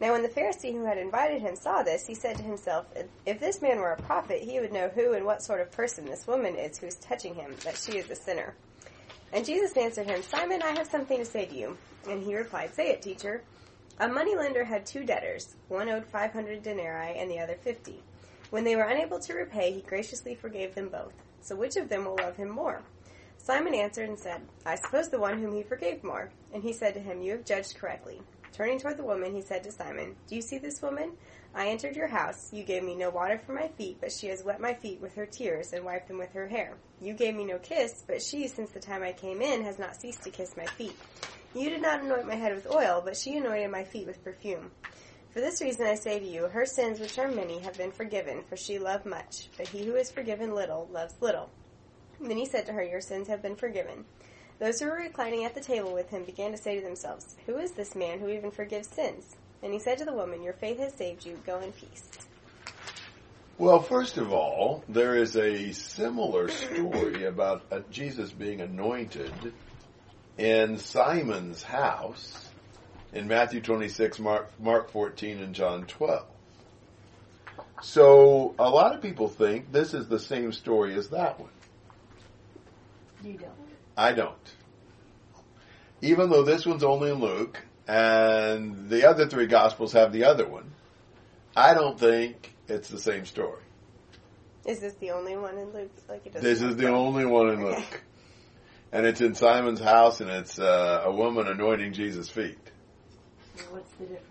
Now 0.00 0.12
when 0.12 0.22
the 0.22 0.28
Pharisee 0.28 0.72
who 0.72 0.84
had 0.84 0.98
invited 0.98 1.40
him 1.40 1.56
saw 1.56 1.82
this, 1.82 2.06
he 2.06 2.14
said 2.14 2.36
to 2.36 2.42
himself, 2.42 2.86
If 3.24 3.40
this 3.40 3.62
man 3.62 3.78
were 3.78 3.92
a 3.92 4.00
prophet, 4.00 4.42
he 4.42 4.58
would 4.60 4.72
know 4.72 4.88
who 4.88 5.12
and 5.12 5.24
what 5.24 5.42
sort 5.42 5.60
of 5.60 5.70
person 5.70 6.04
this 6.04 6.26
woman 6.26 6.56
is 6.56 6.78
who 6.78 6.86
is 6.86 6.96
touching 6.96 7.34
him, 7.34 7.54
that 7.64 7.76
she 7.76 7.98
is 7.98 8.10
a 8.10 8.16
sinner. 8.16 8.54
And 9.32 9.44
Jesus 9.44 9.76
answered 9.76 10.06
him, 10.08 10.22
Simon, 10.22 10.62
I 10.62 10.70
have 10.78 10.88
something 10.88 11.18
to 11.18 11.24
say 11.24 11.46
to 11.46 11.54
you. 11.54 11.76
And 12.08 12.22
he 12.22 12.36
replied, 12.36 12.74
Say 12.74 12.90
it, 12.90 13.02
teacher. 13.02 13.42
A 13.98 14.08
moneylender 14.08 14.64
had 14.64 14.84
two 14.84 15.04
debtors. 15.04 15.54
One 15.68 15.88
owed 15.88 16.06
five 16.06 16.32
hundred 16.32 16.62
denarii 16.62 17.16
and 17.16 17.30
the 17.30 17.38
other 17.38 17.56
fifty. 17.62 18.02
When 18.50 18.64
they 18.64 18.76
were 18.76 18.82
unable 18.82 19.20
to 19.20 19.34
repay, 19.34 19.72
he 19.72 19.80
graciously 19.80 20.34
forgave 20.34 20.74
them 20.74 20.88
both. 20.88 21.14
So 21.40 21.56
which 21.56 21.76
of 21.76 21.88
them 21.88 22.04
will 22.04 22.16
love 22.16 22.36
him 22.36 22.50
more? 22.50 22.82
Simon 23.38 23.74
answered 23.74 24.08
and 24.08 24.18
said, 24.18 24.40
I 24.64 24.76
suppose 24.76 25.08
the 25.08 25.20
one 25.20 25.40
whom 25.40 25.54
he 25.54 25.62
forgave 25.62 26.02
more. 26.02 26.30
And 26.52 26.62
he 26.62 26.72
said 26.72 26.94
to 26.94 27.00
him, 27.00 27.22
You 27.22 27.32
have 27.32 27.44
judged 27.44 27.76
correctly. 27.76 28.20
Turning 28.54 28.78
toward 28.78 28.96
the 28.96 29.02
woman, 29.02 29.34
he 29.34 29.42
said 29.42 29.64
to 29.64 29.72
Simon, 29.72 30.14
Do 30.28 30.36
you 30.36 30.40
see 30.40 30.58
this 30.58 30.80
woman? 30.80 31.10
I 31.56 31.66
entered 31.66 31.96
your 31.96 32.06
house. 32.06 32.52
You 32.52 32.62
gave 32.62 32.84
me 32.84 32.94
no 32.94 33.10
water 33.10 33.36
for 33.36 33.52
my 33.52 33.66
feet, 33.66 33.98
but 34.00 34.12
she 34.12 34.28
has 34.28 34.44
wet 34.44 34.60
my 34.60 34.74
feet 34.74 35.00
with 35.00 35.16
her 35.16 35.26
tears 35.26 35.72
and 35.72 35.84
wiped 35.84 36.06
them 36.06 36.18
with 36.18 36.32
her 36.34 36.46
hair. 36.46 36.76
You 37.00 37.14
gave 37.14 37.34
me 37.34 37.44
no 37.44 37.58
kiss, 37.58 38.04
but 38.06 38.22
she, 38.22 38.46
since 38.46 38.70
the 38.70 38.78
time 38.78 39.02
I 39.02 39.10
came 39.10 39.42
in, 39.42 39.64
has 39.64 39.80
not 39.80 39.96
ceased 39.96 40.22
to 40.22 40.30
kiss 40.30 40.56
my 40.56 40.66
feet. 40.66 40.94
You 41.52 41.68
did 41.68 41.82
not 41.82 42.04
anoint 42.04 42.28
my 42.28 42.36
head 42.36 42.54
with 42.54 42.70
oil, 42.70 43.02
but 43.04 43.16
she 43.16 43.36
anointed 43.36 43.72
my 43.72 43.82
feet 43.82 44.06
with 44.06 44.22
perfume. 44.22 44.70
For 45.30 45.40
this 45.40 45.60
reason 45.60 45.86
I 45.86 45.96
say 45.96 46.20
to 46.20 46.24
you, 46.24 46.46
her 46.46 46.64
sins, 46.64 47.00
which 47.00 47.18
are 47.18 47.26
many, 47.26 47.58
have 47.58 47.76
been 47.76 47.90
forgiven, 47.90 48.44
for 48.48 48.56
she 48.56 48.78
loved 48.78 49.04
much. 49.04 49.48
But 49.56 49.66
he 49.66 49.84
who 49.84 49.96
is 49.96 50.12
forgiven 50.12 50.54
little 50.54 50.88
loves 50.92 51.14
little. 51.20 51.50
Then 52.20 52.36
he 52.36 52.46
said 52.46 52.66
to 52.66 52.72
her, 52.72 52.84
Your 52.84 53.00
sins 53.00 53.26
have 53.26 53.42
been 53.42 53.56
forgiven. 53.56 54.04
Those 54.60 54.78
who 54.78 54.86
were 54.86 54.96
reclining 54.96 55.44
at 55.44 55.54
the 55.54 55.60
table 55.60 55.92
with 55.92 56.10
him 56.10 56.24
began 56.24 56.52
to 56.52 56.56
say 56.56 56.76
to 56.76 56.84
themselves, 56.84 57.34
Who 57.46 57.58
is 57.58 57.72
this 57.72 57.96
man 57.96 58.20
who 58.20 58.28
even 58.28 58.50
forgives 58.50 58.88
sins? 58.88 59.34
And 59.62 59.72
he 59.72 59.80
said 59.80 59.98
to 59.98 60.04
the 60.04 60.12
woman, 60.12 60.42
Your 60.42 60.52
faith 60.52 60.78
has 60.78 60.94
saved 60.94 61.26
you. 61.26 61.38
Go 61.44 61.60
in 61.60 61.72
peace. 61.72 62.08
Well, 63.58 63.80
first 63.80 64.16
of 64.16 64.32
all, 64.32 64.84
there 64.88 65.16
is 65.16 65.36
a 65.36 65.72
similar 65.72 66.48
story 66.48 67.24
about 67.24 67.62
uh, 67.70 67.80
Jesus 67.90 68.30
being 68.30 68.60
anointed 68.60 69.52
in 70.38 70.78
Simon's 70.78 71.62
house 71.62 72.50
in 73.12 73.28
Matthew 73.28 73.60
26, 73.60 74.18
Mark, 74.18 74.50
Mark 74.60 74.90
14, 74.90 75.38
and 75.38 75.54
John 75.54 75.84
12. 75.86 76.24
So 77.82 78.54
a 78.58 78.68
lot 78.68 78.94
of 78.94 79.02
people 79.02 79.28
think 79.28 79.72
this 79.72 79.94
is 79.94 80.08
the 80.08 80.18
same 80.18 80.52
story 80.52 80.94
as 80.96 81.08
that 81.10 81.38
one. 81.38 81.50
You 83.22 83.34
don't. 83.34 83.73
I 83.96 84.12
don't. 84.12 84.54
Even 86.02 86.30
though 86.30 86.42
this 86.42 86.66
one's 86.66 86.84
only 86.84 87.10
in 87.10 87.20
Luke 87.20 87.60
and 87.86 88.88
the 88.88 89.08
other 89.08 89.26
three 89.26 89.46
gospels 89.46 89.92
have 89.92 90.12
the 90.12 90.24
other 90.24 90.46
one, 90.46 90.70
I 91.56 91.74
don't 91.74 91.98
think 91.98 92.52
it's 92.68 92.88
the 92.88 92.98
same 92.98 93.24
story. 93.24 93.62
Is 94.66 94.80
this 94.80 94.94
the 94.94 95.10
only 95.10 95.36
one 95.36 95.56
in 95.58 95.72
Luke? 95.72 95.90
Like 96.08 96.26
it 96.26 96.32
This 96.34 96.62
is 96.62 96.76
the 96.76 96.88
only 96.88 97.24
one 97.26 97.50
in 97.50 97.62
Okay. 97.62 97.76
Luke. 97.76 98.02
And 98.92 99.06
it's 99.06 99.20
in 99.20 99.34
Simon's 99.34 99.80
house 99.80 100.20
and 100.20 100.30
it's 100.30 100.58
uh, 100.58 101.02
a 101.04 101.12
woman 101.12 101.48
anointing 101.48 101.92
Jesus' 101.92 102.30
feet. 102.30 102.58
What's 103.70 103.90
the 103.92 104.04
difference? 104.04 104.22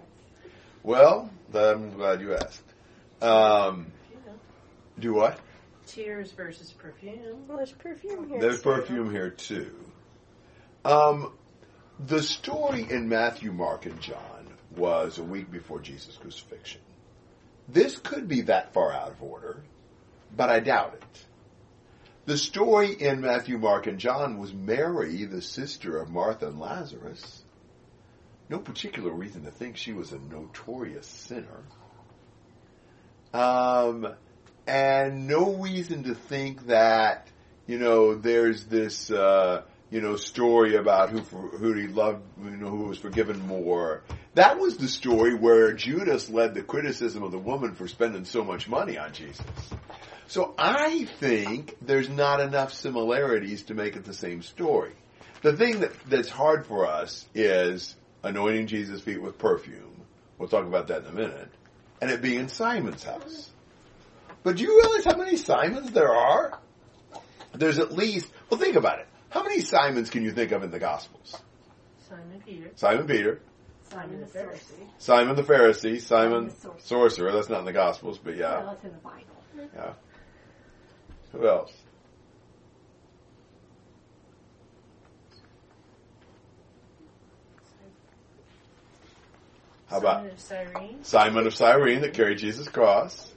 Well, 0.84 1.29
I'm 1.53 1.91
glad 1.91 2.22
you 2.22 2.34
asked. 2.34 2.62
Um, 3.22 3.88
You 4.12 4.17
know, 4.25 4.39
do 5.00 5.13
what? 5.13 5.39
Tears 5.86 6.32
versus 6.32 6.72
perfume. 6.72 7.48
Well, 7.48 7.58
there's 7.58 7.72
perfume 7.72 8.30
here. 8.30 8.40
There's 8.40 8.62
too. 8.62 8.70
perfume 8.70 9.12
here 9.12 9.30
too. 9.30 9.75
Um, 10.86 11.34
the 12.00 12.22
story 12.22 12.86
in 12.90 13.08
Matthew, 13.08 13.52
Mark, 13.52 13.86
and 13.86 14.00
John 14.02 14.48
was 14.75 15.18
a 15.18 15.24
week 15.24 15.52
before 15.52 15.80
Jesus' 15.80 16.18
crucifixion. 16.18 16.82
This 17.70 17.98
could 17.98 18.28
be 18.28 18.42
that 18.42 18.74
far 18.74 18.92
out 18.92 19.12
of 19.12 19.22
order, 19.24 19.63
but 20.36 20.50
I 20.50 20.60
doubt 20.60 20.96
it. 20.96 21.25
The 22.25 22.38
story 22.38 22.94
in 22.94 23.22
Matthew, 23.22 23.58
Mark, 23.58 23.88
and 23.88 24.00
John 24.00 24.38
was 24.38 24.54
Mary, 24.54 25.25
the 25.25 25.42
sister 25.42 25.98
of 25.98 26.10
Martha 26.10 26.48
and 26.48 26.60
Lazarus. 26.60 27.44
No 28.50 28.60
particular 28.60 29.12
reason 29.12 29.44
to 29.44 29.52
think 29.52 29.78
she 29.78 29.94
was 29.94 30.12
a 30.12 30.20
notorious 30.20 31.08
sinner. 31.08 31.63
Um, 33.34 34.08
and 34.67 35.27
no 35.27 35.55
reason 35.55 36.03
to 36.03 36.15
think 36.15 36.67
that 36.67 37.27
you 37.67 37.79
know 37.79 38.15
there's 38.15 38.65
this 38.65 39.12
uh, 39.12 39.63
you 39.89 40.01
know 40.01 40.15
story 40.15 40.75
about 40.75 41.10
who 41.10 41.20
who 41.20 41.74
he 41.74 41.88
loved 41.88 42.24
you 42.43 42.51
know 42.51 42.70
who 42.70 42.86
was 42.86 42.98
forgiven 42.98 43.46
more. 43.48 44.03
That 44.36 44.60
was 44.60 44.77
the 44.77 44.88
story 44.88 45.36
where 45.36 45.74
Judas 45.74 46.29
led 46.29 46.55
the 46.55 46.63
criticism 46.63 47.24
of 47.24 47.32
the 47.32 47.38
woman 47.38 47.75
for 47.75 47.88
spending 47.88 48.25
so 48.25 48.43
much 48.43 48.67
money 48.67 48.98
on 48.98 49.13
Jesus. 49.13 49.46
So 50.27 50.55
I 50.58 51.05
think 51.20 51.77
there's 51.82 52.10
not 52.10 52.39
enough 52.39 52.74
similarities 52.74 53.63
to 53.63 53.75
make 53.75 53.96
it 53.96 54.05
the 54.05 54.13
same 54.13 54.41
story. 54.41 54.93
The 55.43 55.53
thing 55.55 55.82
that, 55.82 55.91
that's 56.08 56.29
hard 56.29 56.65
for 56.65 56.88
us 56.88 57.27
is 57.36 57.96
anointing 58.24 58.67
Jesus' 58.67 59.01
feet 59.01 59.22
with 59.22 59.38
perfume. 59.38 60.01
We'll 60.39 60.50
talk 60.50 60.65
about 60.65 60.88
that 60.88 61.03
in 61.03 61.10
a 61.10 61.12
minute. 61.12 61.50
And 62.01 62.10
it 62.10 62.22
being 62.22 62.39
in 62.39 62.50
Simon's 62.50 63.03
house. 63.03 63.51
But 64.43 64.57
do 64.57 64.63
you 64.63 64.77
realize 64.77 65.05
how 65.05 65.17
many 65.17 65.38
Simons 65.38 65.91
there 65.91 66.13
are? 66.13 66.59
There's 67.53 67.79
at 67.79 67.93
least, 67.93 68.29
well, 68.50 68.59
think 68.59 68.75
about 68.75 69.00
it. 69.00 69.07
How 69.29 69.43
many 69.43 69.62
Simons 69.62 70.09
can 70.09 70.23
you 70.23 70.31
think 70.31 70.51
of 70.51 70.63
in 70.63 70.71
the 70.71 70.79
Gospels? 70.79 71.41
Simon 72.09 72.43
Peter. 72.45 72.71
Simon 72.75 73.07
Peter, 73.07 73.39
Simon 73.89 74.19
the 74.19 74.25
Pharisee. 74.27 74.88
Simon 74.97 75.35
the 75.35 75.43
Pharisee, 75.43 76.01
Simon 76.01 76.47
the 76.47 76.51
sorcerer. 76.51 76.79
Sorcerer. 76.79 77.31
That's 77.31 77.50
not 77.50 77.59
in 77.59 77.65
the 77.65 77.73
Gospels, 77.73 78.19
but 78.19 78.35
yeah. 78.35 78.63
Well, 78.63 78.73
it's 78.73 78.83
in 78.83 78.91
the 78.91 78.97
Bible. 78.97 79.69
Yeah. 79.75 79.93
Who 81.31 81.47
else? 81.47 81.71
How 89.88 89.97
about 90.00 90.15
Simon 90.17 90.31
of 90.31 90.39
Cyrene. 90.39 91.03
Simon 91.03 91.47
of 91.47 91.55
Cyrene 91.55 92.01
that 92.01 92.13
carried 92.13 92.39
Jesus' 92.39 92.67
cross? 92.67 93.33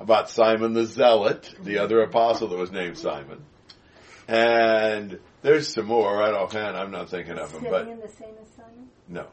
About 0.00 0.30
Simon 0.30 0.72
the 0.72 0.86
Zealot, 0.86 1.54
the 1.62 1.78
other 1.78 2.00
apostle 2.00 2.48
that 2.48 2.58
was 2.58 2.72
named 2.72 2.96
Simon? 2.96 3.44
And 4.26 5.18
there's 5.42 5.68
some 5.68 5.86
more 5.86 6.16
right 6.16 6.32
offhand. 6.32 6.76
I'm 6.76 6.90
not 6.90 7.10
thinking 7.10 7.38
of 7.38 7.52
them, 7.52 7.64
but 7.64 7.80
Simeon 7.80 8.00
the 8.00 8.08
same 8.08 8.34
as 8.40 8.48
Simon? 8.56 8.88
no, 9.08 9.26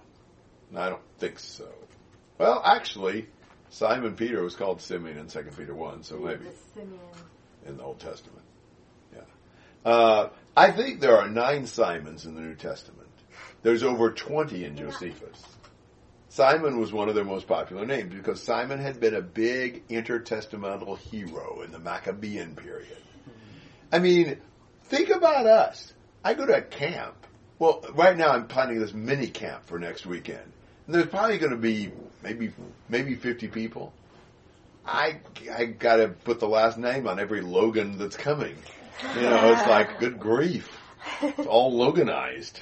I 0.76 0.90
don't 0.90 1.02
think 1.20 1.40
so. 1.40 1.70
Well, 2.38 2.62
actually, 2.66 3.28
Simon 3.70 4.16
Peter 4.16 4.44
was 4.44 4.56
called 4.56 4.82
Simeon 4.82 5.18
in 5.18 5.30
Second 5.30 5.56
Peter 5.56 5.74
one, 5.74 6.04
so 6.04 6.18
maybe 6.18 6.46
Simeon. 6.74 7.00
in 7.66 7.78
the 7.78 7.84
Old 7.84 8.00
Testament. 8.00 8.44
Yeah. 9.16 9.22
Uh, 9.90 10.30
I 10.56 10.72
think 10.72 11.00
there 11.00 11.18
are 11.18 11.30
nine 11.30 11.66
Simons 11.66 12.26
in 12.26 12.36
the 12.36 12.42
New 12.42 12.56
Testament. 12.56 13.08
There's 13.64 13.84
over 13.84 14.12
20 14.12 14.66
in 14.66 14.76
Josephus. 14.76 15.42
Simon 16.38 16.80
was 16.80 16.94
one 16.94 17.10
of 17.10 17.16
their 17.16 17.24
most 17.24 17.48
popular 17.48 17.84
names 17.84 18.14
because 18.14 18.40
Simon 18.44 18.78
had 18.78 19.00
been 19.00 19.16
a 19.16 19.24
big 19.24 19.88
intertestamental 19.88 20.96
hero 20.96 21.64
in 21.64 21.72
the 21.72 21.80
Maccabean 21.80 22.56
period. 22.56 22.96
I 23.92 23.98
mean, 23.98 24.38
think 24.84 25.10
about 25.10 25.48
us. 25.48 25.92
I 26.24 26.36
go 26.36 26.46
to 26.46 26.58
a 26.58 26.62
camp. 26.62 27.16
Well, 27.58 27.84
right 27.96 28.16
now 28.16 28.30
I'm 28.30 28.46
planning 28.46 28.80
this 28.80 28.94
mini 28.94 29.26
camp 29.26 29.66
for 29.66 29.80
next 29.80 30.06
weekend. 30.06 30.44
And 30.86 30.94
there's 30.94 31.08
probably 31.08 31.40
going 31.40 31.54
to 31.54 31.58
be 31.58 31.92
maybe 32.22 32.52
maybe 32.88 33.16
50 33.16 33.48
people. 33.48 33.92
I 34.86 35.22
I 35.52 35.66
got 35.66 35.96
to 35.96 36.10
put 36.10 36.40
the 36.40 36.48
last 36.48 36.78
name 36.78 37.08
on 37.08 37.20
every 37.20 37.42
Logan 37.42 37.98
that's 37.98 38.16
coming. 38.16 38.56
You 39.16 39.22
know, 39.22 39.54
it's 39.54 39.68
like 39.68 40.00
good 40.00 40.20
grief. 40.20 40.70
It's 41.20 41.48
all 41.48 41.74
Loganized. 41.74 42.60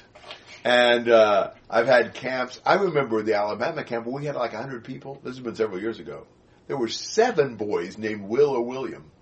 And 0.66 1.08
uh, 1.08 1.50
I've 1.70 1.86
had 1.86 2.12
camps. 2.12 2.60
I 2.66 2.74
remember 2.74 3.22
the 3.22 3.34
Alabama 3.34 3.84
camp 3.84 4.04
where 4.04 4.16
we 4.16 4.26
had 4.26 4.34
like 4.34 4.52
100 4.52 4.82
people. 4.82 5.20
This 5.22 5.36
has 5.36 5.44
been 5.44 5.54
several 5.54 5.80
years 5.80 6.00
ago. 6.00 6.26
There 6.66 6.76
were 6.76 6.88
seven 6.88 7.54
boys 7.54 7.96
named 7.96 8.22
Will 8.22 8.50
or 8.50 8.62
William. 8.62 9.12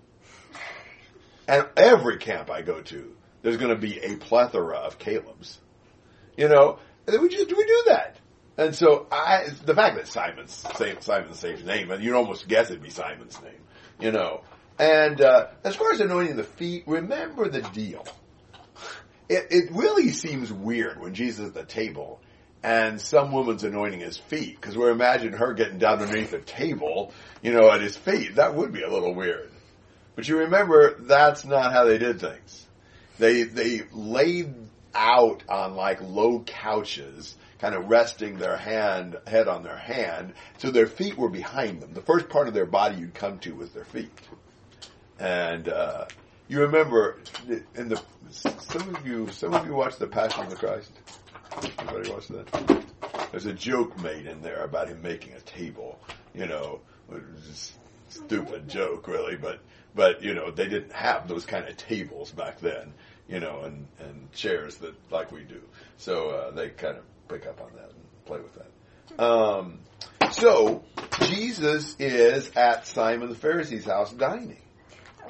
And 1.47 1.67
every 1.77 2.17
camp 2.17 2.49
I 2.49 2.63
go 2.63 2.81
to, 2.81 3.15
there's 3.43 3.57
going 3.57 3.69
to 3.69 3.79
be 3.79 3.99
a 3.99 4.15
plethora 4.15 4.77
of 4.77 4.97
Caleb's. 4.97 5.59
You 6.35 6.49
know, 6.49 6.79
and 7.05 7.21
we 7.21 7.29
just 7.29 7.55
we 7.55 7.63
do 7.63 7.83
that. 7.89 8.17
And 8.57 8.73
so 8.73 9.05
I, 9.11 9.49
the 9.65 9.75
fact 9.75 9.97
that 9.97 10.07
Simon's 10.07 10.65
same, 10.75 10.99
Simon's 11.01 11.37
same 11.37 11.63
name, 11.63 11.91
and 11.91 12.03
you'd 12.03 12.15
almost 12.15 12.47
guess 12.47 12.71
it'd 12.71 12.81
be 12.81 12.89
Simon's 12.89 13.39
name. 13.43 13.61
You 13.99 14.11
know, 14.11 14.41
And 14.79 15.21
uh, 15.21 15.47
as 15.63 15.75
far 15.75 15.91
as 15.91 15.99
anointing 15.99 16.37
the 16.37 16.43
feet, 16.43 16.85
remember 16.87 17.47
the 17.47 17.61
deal. 17.61 18.03
It, 19.27 19.47
it 19.49 19.71
really 19.71 20.09
seems 20.09 20.51
weird 20.51 20.99
when 20.99 21.13
Jesus 21.13 21.39
is 21.39 21.47
at 21.49 21.53
the 21.53 21.63
table 21.63 22.19
and 22.63 22.99
some 22.99 23.31
woman's 23.31 23.63
anointing 23.63 23.99
his 23.99 24.17
feet 24.17 24.59
because 24.59 24.75
we 24.75 24.89
imagine 24.89 25.33
her 25.33 25.53
getting 25.53 25.77
down 25.77 26.01
underneath 26.01 26.31
the 26.31 26.39
table, 26.39 27.11
you 27.41 27.53
know, 27.53 27.71
at 27.71 27.81
his 27.81 27.95
feet. 27.95 28.35
That 28.35 28.55
would 28.55 28.73
be 28.73 28.81
a 28.81 28.89
little 28.89 29.13
weird. 29.13 29.51
But 30.15 30.27
you 30.27 30.39
remember 30.39 30.95
that's 30.99 31.45
not 31.45 31.73
how 31.73 31.85
they 31.85 31.97
did 31.97 32.19
things. 32.19 32.65
They 33.19 33.43
they 33.43 33.81
laid 33.91 34.53
out 34.95 35.43
on 35.49 35.75
like 35.75 36.01
low 36.01 36.39
couches, 36.39 37.35
kind 37.59 37.75
of 37.75 37.89
resting 37.89 38.37
their 38.37 38.57
hand 38.57 39.17
head 39.27 39.47
on 39.47 39.63
their 39.63 39.77
hand, 39.77 40.33
so 40.57 40.71
their 40.71 40.87
feet 40.87 41.17
were 41.17 41.29
behind 41.29 41.81
them. 41.81 41.93
The 41.93 42.01
first 42.01 42.29
part 42.29 42.47
of 42.47 42.53
their 42.53 42.65
body 42.65 42.97
you'd 42.97 43.13
come 43.13 43.39
to 43.39 43.53
was 43.55 43.71
their 43.71 43.85
feet. 43.85 44.11
And 45.19 45.69
uh, 45.69 46.05
you 46.47 46.61
remember 46.61 47.17
in 47.75 47.89
the 47.89 48.01
some 48.29 48.95
of 48.95 49.05
you 49.05 49.29
some 49.31 49.53
of 49.53 49.65
you 49.65 49.73
watched 49.73 49.99
the 49.99 50.07
Passion 50.07 50.43
of 50.43 50.49
the 50.49 50.55
Christ. 50.55 50.91
Anybody 51.79 52.11
watch 52.11 52.27
that? 52.27 52.85
There's 53.31 53.45
a 53.45 53.53
joke 53.53 53.99
made 54.01 54.25
in 54.25 54.41
there 54.41 54.63
about 54.63 54.87
him 54.87 55.01
making 55.01 55.33
a 55.33 55.41
table. 55.41 55.99
You 56.33 56.47
know, 56.47 56.81
stupid 58.09 58.67
joke 58.67 59.07
really, 59.07 59.35
but 59.35 59.59
but 59.93 60.21
you 60.21 60.33
know 60.33 60.51
they 60.51 60.67
didn't 60.67 60.93
have 60.93 61.27
those 61.27 61.45
kind 61.45 61.67
of 61.67 61.77
tables 61.77 62.31
back 62.31 62.59
then. 62.59 62.93
You 63.27 63.39
know, 63.39 63.61
and 63.61 63.87
and 63.99 64.31
chairs 64.33 64.75
that 64.77 64.93
like 65.11 65.31
we 65.31 65.43
do. 65.43 65.61
So 65.97 66.29
uh, 66.29 66.51
they 66.51 66.69
kind 66.69 66.97
of 66.97 67.03
pick 67.27 67.47
up 67.47 67.59
on 67.61 67.71
that 67.75 67.89
and 67.89 68.25
play 68.25 68.39
with 68.39 68.53
that. 68.53 69.23
Um, 69.23 69.79
so 70.31 70.83
Jesus 71.21 71.95
is 71.99 72.51
at 72.55 72.85
Simon 72.85 73.29
the 73.29 73.35
Pharisee's 73.35 73.85
house 73.85 74.11
dining. 74.11 74.61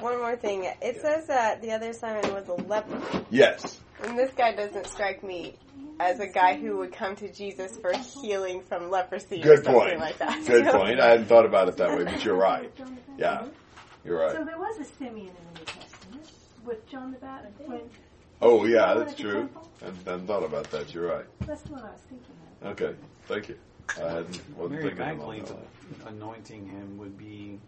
One 0.00 0.18
more 0.18 0.36
thing. 0.36 0.64
It 0.82 1.00
says 1.00 1.26
that 1.26 1.62
the 1.62 1.72
other 1.72 1.92
Simon 1.92 2.32
was 2.34 2.48
a 2.48 2.54
leper. 2.54 3.00
Yes. 3.30 3.80
And 4.02 4.18
this 4.18 4.30
guy 4.36 4.54
doesn't 4.54 4.86
strike 4.86 5.22
me 5.24 5.56
as 5.98 6.20
a 6.20 6.26
guy 6.26 6.56
who 6.56 6.76
would 6.78 6.92
come 6.92 7.16
to 7.16 7.32
Jesus 7.32 7.76
for 7.78 7.92
healing 8.22 8.62
from 8.62 8.90
leprosy 8.90 9.40
or 9.40 9.44
Good 9.44 9.64
something 9.64 9.74
point. 9.74 9.98
like 10.00 10.18
that. 10.18 10.46
Good 10.46 10.66
point. 10.72 11.00
I 11.00 11.10
hadn't 11.10 11.26
thought 11.26 11.46
about 11.46 11.68
it 11.68 11.76
that 11.78 11.96
way, 11.96 12.04
but 12.04 12.22
you're 12.24 12.36
right. 12.36 12.70
Yeah, 13.16 13.46
you're 14.04 14.18
right. 14.20 14.32
So 14.36 14.44
there 14.44 14.58
was 14.58 14.78
a 14.78 14.84
Simeon 14.84 15.28
in 15.28 15.34
the 15.54 15.60
New 15.60 15.64
Testament 15.64 16.30
with 16.64 16.86
John 16.88 17.12
the 17.12 17.18
Baptist. 17.18 17.70
Oh 18.42 18.66
yeah, 18.66 18.92
that's 18.94 19.14
true. 19.14 19.32
temple? 19.32 19.68
I 19.80 19.86
hadn't 20.10 20.26
thought 20.26 20.44
about 20.44 20.70
that. 20.72 20.92
You're 20.92 21.08
right. 21.08 21.24
that's 21.46 21.64
what 21.70 21.80
I 21.82 21.90
was 21.90 22.00
thinking 22.08 22.26
of. 22.62 22.68
Okay, 22.68 22.94
thank 23.26 23.48
you. 23.48 23.56
I 23.96 24.08
hadn't 24.08 24.56
wasn't 24.58 24.72
Mary 24.72 24.82
thinking 24.90 25.00
along 25.00 25.38
Magdalene's 25.38 25.50
that 25.50 26.08
anointing 26.08 26.66
him 26.68 26.98
would 26.98 27.16
be, 27.16 27.58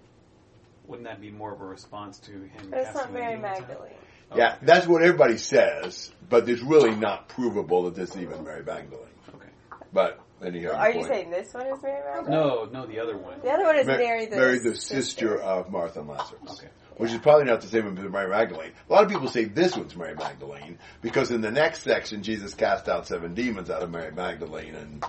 wouldn't 0.88 1.06
that 1.06 1.20
be 1.20 1.30
more 1.30 1.52
of 1.52 1.60
a 1.60 1.64
response 1.66 2.18
to 2.20 2.32
him? 2.32 2.70
But 2.70 2.78
it's 2.80 2.86
not 2.94 2.94
casting 2.94 3.12
the 3.14 3.20
Mary 3.20 3.34
demons 3.36 3.58
out? 3.60 3.68
Magdalene. 3.68 3.92
Yeah, 4.36 4.56
that's 4.62 4.86
what 4.86 5.02
everybody 5.02 5.38
says, 5.38 6.10
but 6.28 6.48
it's 6.48 6.60
really 6.62 6.94
not 6.94 7.28
provable 7.28 7.84
that 7.84 7.94
this 7.94 8.10
is 8.10 8.22
even 8.22 8.44
Mary 8.44 8.62
Magdalene. 8.64 9.06
Okay. 9.34 9.48
But 9.92 10.20
anyhow, 10.42 10.72
Are 10.72 10.90
you 10.90 10.96
point. 10.96 11.06
saying 11.06 11.30
this 11.30 11.54
one 11.54 11.66
is 11.66 11.82
Mary 11.82 12.02
Magdalene? 12.04 12.30
No, 12.30 12.64
no, 12.64 12.86
the 12.86 13.00
other 13.00 13.16
one. 13.16 13.40
The 13.40 13.50
other 13.50 13.64
one 13.64 13.78
is 13.78 13.86
Ma- 13.86 13.96
Mary 13.96 14.26
the 14.26 14.36
Mary, 14.36 14.58
the 14.58 14.76
sister 14.76 15.40
of 15.40 15.70
Martha 15.70 16.00
and 16.00 16.08
Lazarus. 16.08 16.40
Okay. 16.50 16.68
Which 16.98 17.12
is 17.12 17.18
probably 17.20 17.44
not 17.44 17.60
the 17.60 17.68
same 17.68 17.86
as 17.86 18.10
Mary 18.10 18.28
Magdalene. 18.28 18.72
A 18.90 18.92
lot 18.92 19.04
of 19.04 19.08
people 19.08 19.28
say 19.28 19.44
this 19.44 19.76
one's 19.76 19.94
Mary 19.94 20.16
Magdalene 20.16 20.78
because 21.00 21.30
in 21.30 21.40
the 21.40 21.50
next 21.50 21.84
section 21.84 22.22
Jesus 22.24 22.54
cast 22.54 22.88
out 22.88 23.06
seven 23.06 23.34
demons 23.34 23.70
out 23.70 23.82
of 23.82 23.90
Mary 23.90 24.10
Magdalene, 24.12 24.74
and 24.74 25.04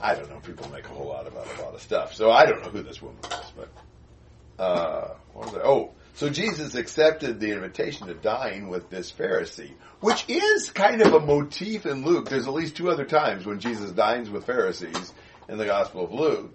I 0.00 0.14
don't 0.14 0.28
know. 0.28 0.38
People 0.40 0.68
make 0.70 0.84
a 0.84 0.88
whole 0.90 1.08
lot 1.08 1.26
about 1.26 1.46
a 1.58 1.62
lot 1.62 1.74
of 1.74 1.80
stuff, 1.80 2.14
so 2.14 2.30
I 2.30 2.44
don't 2.44 2.62
know 2.62 2.68
who 2.68 2.82
this 2.82 3.00
woman 3.00 3.18
was. 3.22 3.52
But 3.56 3.68
uh, 4.60 5.14
what 5.32 5.46
was 5.46 5.54
it? 5.54 5.62
Oh, 5.64 5.92
so 6.14 6.28
Jesus 6.28 6.74
accepted 6.74 7.40
the 7.40 7.52
invitation 7.52 8.08
to 8.08 8.14
dine 8.14 8.68
with 8.68 8.90
this 8.90 9.10
Pharisee, 9.10 9.72
which 10.00 10.26
is 10.28 10.70
kind 10.70 11.00
of 11.00 11.14
a 11.14 11.20
motif 11.20 11.86
in 11.86 12.04
Luke. 12.04 12.28
There's 12.28 12.46
at 12.46 12.52
least 12.52 12.76
two 12.76 12.90
other 12.90 13.06
times 13.06 13.46
when 13.46 13.58
Jesus 13.58 13.90
dines 13.92 14.28
with 14.28 14.44
Pharisees 14.44 15.12
in 15.48 15.56
the 15.56 15.64
Gospel 15.64 16.04
of 16.04 16.12
Luke. 16.12 16.54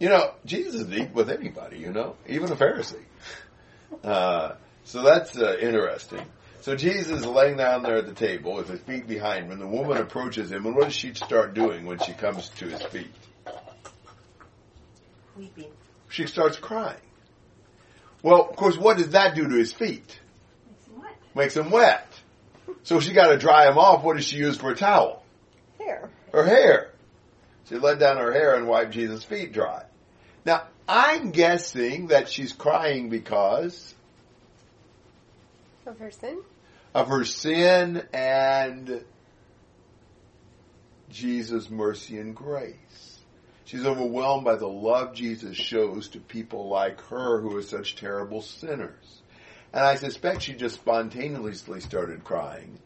You 0.00 0.08
know, 0.08 0.34
Jesus 0.44 0.86
would 0.86 0.98
eat 0.98 1.12
with 1.12 1.30
anybody, 1.30 1.78
you 1.78 1.92
know, 1.92 2.16
even 2.26 2.50
a 2.50 2.56
Pharisee. 2.56 3.04
Uh, 4.02 4.54
so 4.84 5.02
that's 5.02 5.38
uh, 5.38 5.56
interesting. 5.60 6.24
So 6.62 6.74
Jesus 6.74 7.20
is 7.20 7.26
laying 7.26 7.58
down 7.58 7.84
there 7.84 7.96
at 7.96 8.06
the 8.06 8.14
table 8.14 8.54
with 8.54 8.68
his 8.68 8.80
feet 8.80 9.06
behind 9.06 9.44
him, 9.44 9.52
and 9.52 9.60
the 9.60 9.68
woman 9.68 9.98
approaches 9.98 10.50
him, 10.50 10.66
and 10.66 10.74
what 10.74 10.84
does 10.84 10.94
she 10.94 11.14
start 11.14 11.54
doing 11.54 11.86
when 11.86 11.98
she 12.00 12.12
comes 12.12 12.48
to 12.58 12.66
his 12.66 12.82
feet? 12.82 13.14
Weeping. 15.36 15.70
She 16.08 16.26
starts 16.26 16.58
crying. 16.58 16.98
Well, 18.22 18.48
of 18.50 18.56
course, 18.56 18.76
what 18.76 18.98
does 18.98 19.10
that 19.10 19.34
do 19.34 19.48
to 19.48 19.54
his 19.54 19.72
feet? 19.72 20.18
Makes 21.34 21.54
them 21.54 21.70
wet. 21.70 22.06
So 22.82 23.00
she 23.00 23.12
got 23.12 23.28
to 23.28 23.38
dry 23.38 23.66
them 23.66 23.78
off. 23.78 24.02
What 24.02 24.16
does 24.16 24.26
she 24.26 24.36
use 24.36 24.56
for 24.56 24.70
a 24.70 24.76
towel? 24.76 25.22
Here. 25.78 26.10
her 26.32 26.44
hair. 26.44 26.90
She 27.68 27.76
let 27.76 27.98
down 27.98 28.16
her 28.16 28.32
hair 28.32 28.56
and 28.56 28.66
wiped 28.66 28.92
Jesus' 28.92 29.22
feet 29.24 29.52
dry. 29.52 29.84
Now, 30.44 30.64
I'm 30.88 31.30
guessing 31.30 32.08
that 32.08 32.28
she's 32.28 32.52
crying 32.52 33.10
because 33.10 33.94
Of 35.86 35.98
her 35.98 36.10
sin? 36.10 36.40
of 36.94 37.06
her 37.08 37.24
sin 37.24 38.02
and 38.12 39.04
Jesus' 41.10 41.70
mercy 41.70 42.18
and 42.18 42.34
grace. 42.34 43.09
She's 43.70 43.86
overwhelmed 43.86 44.44
by 44.44 44.56
the 44.56 44.66
love 44.66 45.14
Jesus 45.14 45.56
shows 45.56 46.08
to 46.08 46.18
people 46.18 46.68
like 46.68 47.00
her 47.02 47.40
who 47.40 47.56
are 47.56 47.62
such 47.62 47.94
terrible 47.94 48.42
sinners. 48.42 49.22
And 49.72 49.84
I 49.84 49.94
suspect 49.94 50.42
she 50.42 50.54
just 50.54 50.74
spontaneously 50.74 51.78
started 51.78 52.24
crying. 52.24 52.80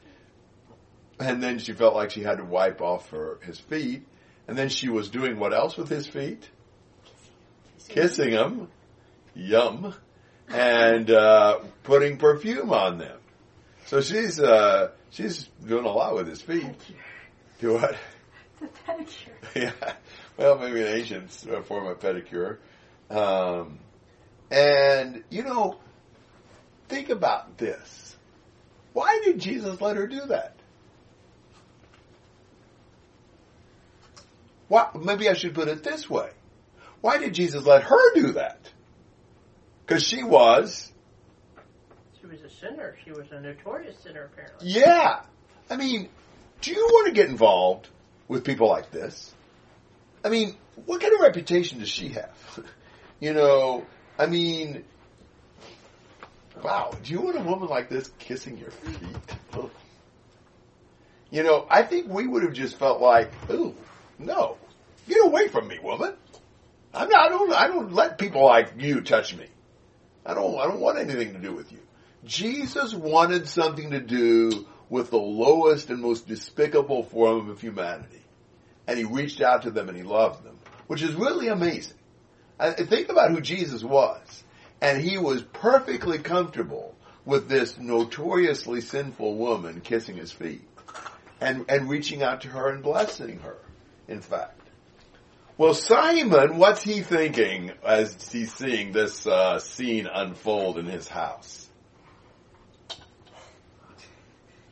And 1.18 1.42
then 1.42 1.59
she 1.59 1.73
felt 1.73 1.94
like 1.94 2.11
she 2.11 2.20
had 2.20 2.37
to 2.37 2.44
wipe 2.44 2.83
off 2.83 3.09
her 3.12 3.38
his 3.47 3.59
feet. 3.59 4.07
And 4.47 4.59
then 4.59 4.68
she 4.68 4.90
was 4.90 5.09
doing 5.09 5.38
what 5.38 5.55
else 5.55 5.79
with 5.79 5.88
his 5.88 6.07
feet? 6.07 6.51
Kissing 7.88 8.33
them. 8.33 8.68
Yum. 9.35 9.94
And 10.49 11.11
uh, 11.11 11.61
putting 11.85 12.18
perfume 12.18 12.75
on 12.75 12.99
them. 12.99 13.20
So 13.87 14.03
she's 14.03 14.38
uh, 14.38 14.90
she's 15.09 15.44
doing 15.66 15.87
a 15.87 15.90
lot 15.90 16.14
with 16.14 16.29
his 16.29 16.42
feet. 16.42 16.77
Do 17.59 17.73
what? 17.73 17.97
It's 18.61 18.62
a 18.62 18.92
pedicure. 18.92 19.73
yeah. 19.81 19.94
Well, 20.37 20.59
maybe 20.59 20.81
an 20.83 20.88
ancient 20.88 21.47
uh, 21.51 21.62
form 21.62 21.87
of 21.87 22.01
pedicure. 22.01 22.59
Um, 23.11 23.79
and 24.51 25.23
you 25.31 25.42
know, 25.42 25.79
think 26.88 27.11
about 27.11 27.57
this. 27.59 28.16
Why 28.92 29.20
did 29.25 29.38
Jesus 29.40 29.81
let 29.81 29.97
her 29.97 30.07
do 30.07 30.27
that? 30.27 30.57
Why, 34.68 34.88
maybe 34.94 35.29
I 35.29 35.35
should 35.35 35.55
put 35.55 35.68
it 35.68 35.83
this 35.83 36.09
way. 36.09 36.31
Why 37.01 37.18
did 37.18 37.35
Jesus 37.35 37.64
let 37.66 37.83
her 37.83 38.14
do 38.14 38.33
that? 38.33 38.59
Because 39.87 40.03
she 40.03 40.23
was, 40.23 40.90
She 42.18 42.27
was 42.27 42.40
a 42.40 42.49
sinner. 42.49 42.97
She 43.05 43.11
was 43.11 43.27
a 43.31 43.40
notorious 43.40 43.99
sinner, 44.03 44.31
apparently. 44.33 44.68
yeah. 44.70 45.20
I 45.68 45.77
mean, 45.77 46.09
do 46.62 46.73
you 46.73 46.83
want 46.90 47.09
to 47.09 47.12
get 47.12 47.29
involved 47.29 47.88
with 48.27 48.44
people 48.44 48.68
like 48.68 48.90
this? 48.90 49.34
I 50.24 50.30
mean, 50.30 50.56
what 50.87 51.02
kind 51.02 51.12
of 51.12 51.20
reputation 51.20 51.78
does 51.80 51.90
she 51.90 52.08
have? 52.08 52.64
you 53.20 53.34
know, 53.34 53.84
I 54.18 54.26
mean, 54.26 54.84
wow, 56.62 56.92
do 57.02 57.12
you 57.12 57.20
want 57.20 57.37
a 57.37 57.42
woman 57.42 57.68
like 57.68 57.90
this 57.90 58.10
kissing 58.18 58.56
your 58.56 58.70
feet? 58.70 58.98
You 61.30 61.42
know, 61.42 61.66
I 61.68 61.82
think 61.82 62.08
we 62.08 62.28
would 62.28 62.44
have 62.44 62.52
just 62.52 62.78
felt 62.78 63.00
like, 63.00 63.32
ooh, 63.50 63.74
no, 64.20 64.56
get 65.08 65.24
away 65.24 65.48
from 65.48 65.66
me, 65.66 65.80
woman. 65.80 66.14
I'm 66.92 67.08
not, 67.08 67.26
I 67.26 67.28
don't, 67.28 67.52
I 67.52 67.66
don't 67.66 67.92
let 67.92 68.18
people 68.18 68.44
like 68.44 68.74
you 68.78 69.00
touch 69.00 69.34
me. 69.34 69.46
I 70.24 70.34
don't, 70.34 70.56
I 70.60 70.68
don't 70.68 70.78
want 70.78 70.98
anything 70.98 71.32
to 71.32 71.40
do 71.40 71.52
with 71.52 71.72
you. 71.72 71.80
Jesus 72.24 72.94
wanted 72.94 73.48
something 73.48 73.90
to 73.90 74.00
do 74.00 74.64
with 74.88 75.10
the 75.10 75.18
lowest 75.18 75.90
and 75.90 76.00
most 76.00 76.28
despicable 76.28 77.02
form 77.02 77.50
of 77.50 77.60
humanity. 77.60 78.23
And 78.87 78.99
he 78.99 79.05
reached 79.05 79.40
out 79.40 79.62
to 79.62 79.70
them 79.70 79.88
and 79.88 79.97
he 79.97 80.03
loved 80.03 80.44
them, 80.44 80.59
which 80.87 81.03
is 81.03 81.14
really 81.14 81.49
amazing. 81.49 81.97
I 82.59 82.73
think 82.73 83.09
about 83.09 83.31
who 83.31 83.40
Jesus 83.40 83.83
was. 83.83 84.44
And 84.81 85.01
he 85.01 85.18
was 85.18 85.42
perfectly 85.42 86.18
comfortable 86.18 86.94
with 87.25 87.49
this 87.49 87.79
notoriously 87.79 88.81
sinful 88.81 89.37
woman 89.37 89.81
kissing 89.81 90.16
his 90.16 90.31
feet 90.31 90.62
and, 91.40 91.64
and 91.68 91.88
reaching 91.88 92.23
out 92.23 92.42
to 92.42 92.49
her 92.49 92.68
and 92.68 92.83
blessing 92.83 93.40
her, 93.40 93.57
in 94.09 94.20
fact. 94.20 94.61
Well, 95.57 95.75
Simon, 95.75 96.59
what's 96.59 96.83
he 96.83 97.03
thinking 97.03 97.73
as 97.87 98.31
he's 98.31 98.53
seeing 98.53 98.92
this 98.92 99.27
uh, 99.27 99.61
scene 99.61 100.07
unfold 100.12 100.79
in 100.79 100.87
his 100.87 101.07
house? 101.07 101.68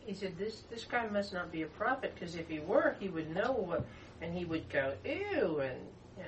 He 0.04 0.14
said, 0.14 0.36
"This 0.36 0.62
this 0.68 0.84
guy 0.84 1.06
must 1.06 1.32
not 1.32 1.52
be 1.52 1.62
a 1.62 1.66
prophet, 1.66 2.12
because 2.14 2.34
if 2.34 2.48
he 2.48 2.58
were, 2.58 2.96
he 2.98 3.08
would 3.08 3.32
know 3.32 3.52
what, 3.52 3.86
and 4.22 4.36
he 4.36 4.44
would 4.44 4.68
go 4.70 4.94
ew, 5.04 5.60
and 5.60 5.78
yeah, 6.16 6.24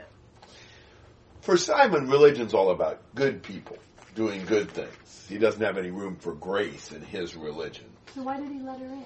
For 1.41 1.57
Simon, 1.57 2.09
religion's 2.09 2.53
all 2.53 2.71
about 2.71 3.01
good 3.15 3.43
people, 3.43 3.79
doing 4.15 4.45
good 4.45 4.71
things. 4.71 5.27
He 5.29 5.39
doesn't 5.39 5.63
have 5.63 5.79
any 5.79 5.91
room 5.91 6.17
for 6.17 6.35
grace 6.35 6.93
in 6.93 7.01
his 7.03 7.35
religion. 7.37 7.87
So 8.15 8.23
why 8.23 8.39
did 8.39 8.51
he 8.51 8.61
let 8.61 8.79
her 8.81 8.87
in? 8.87 9.05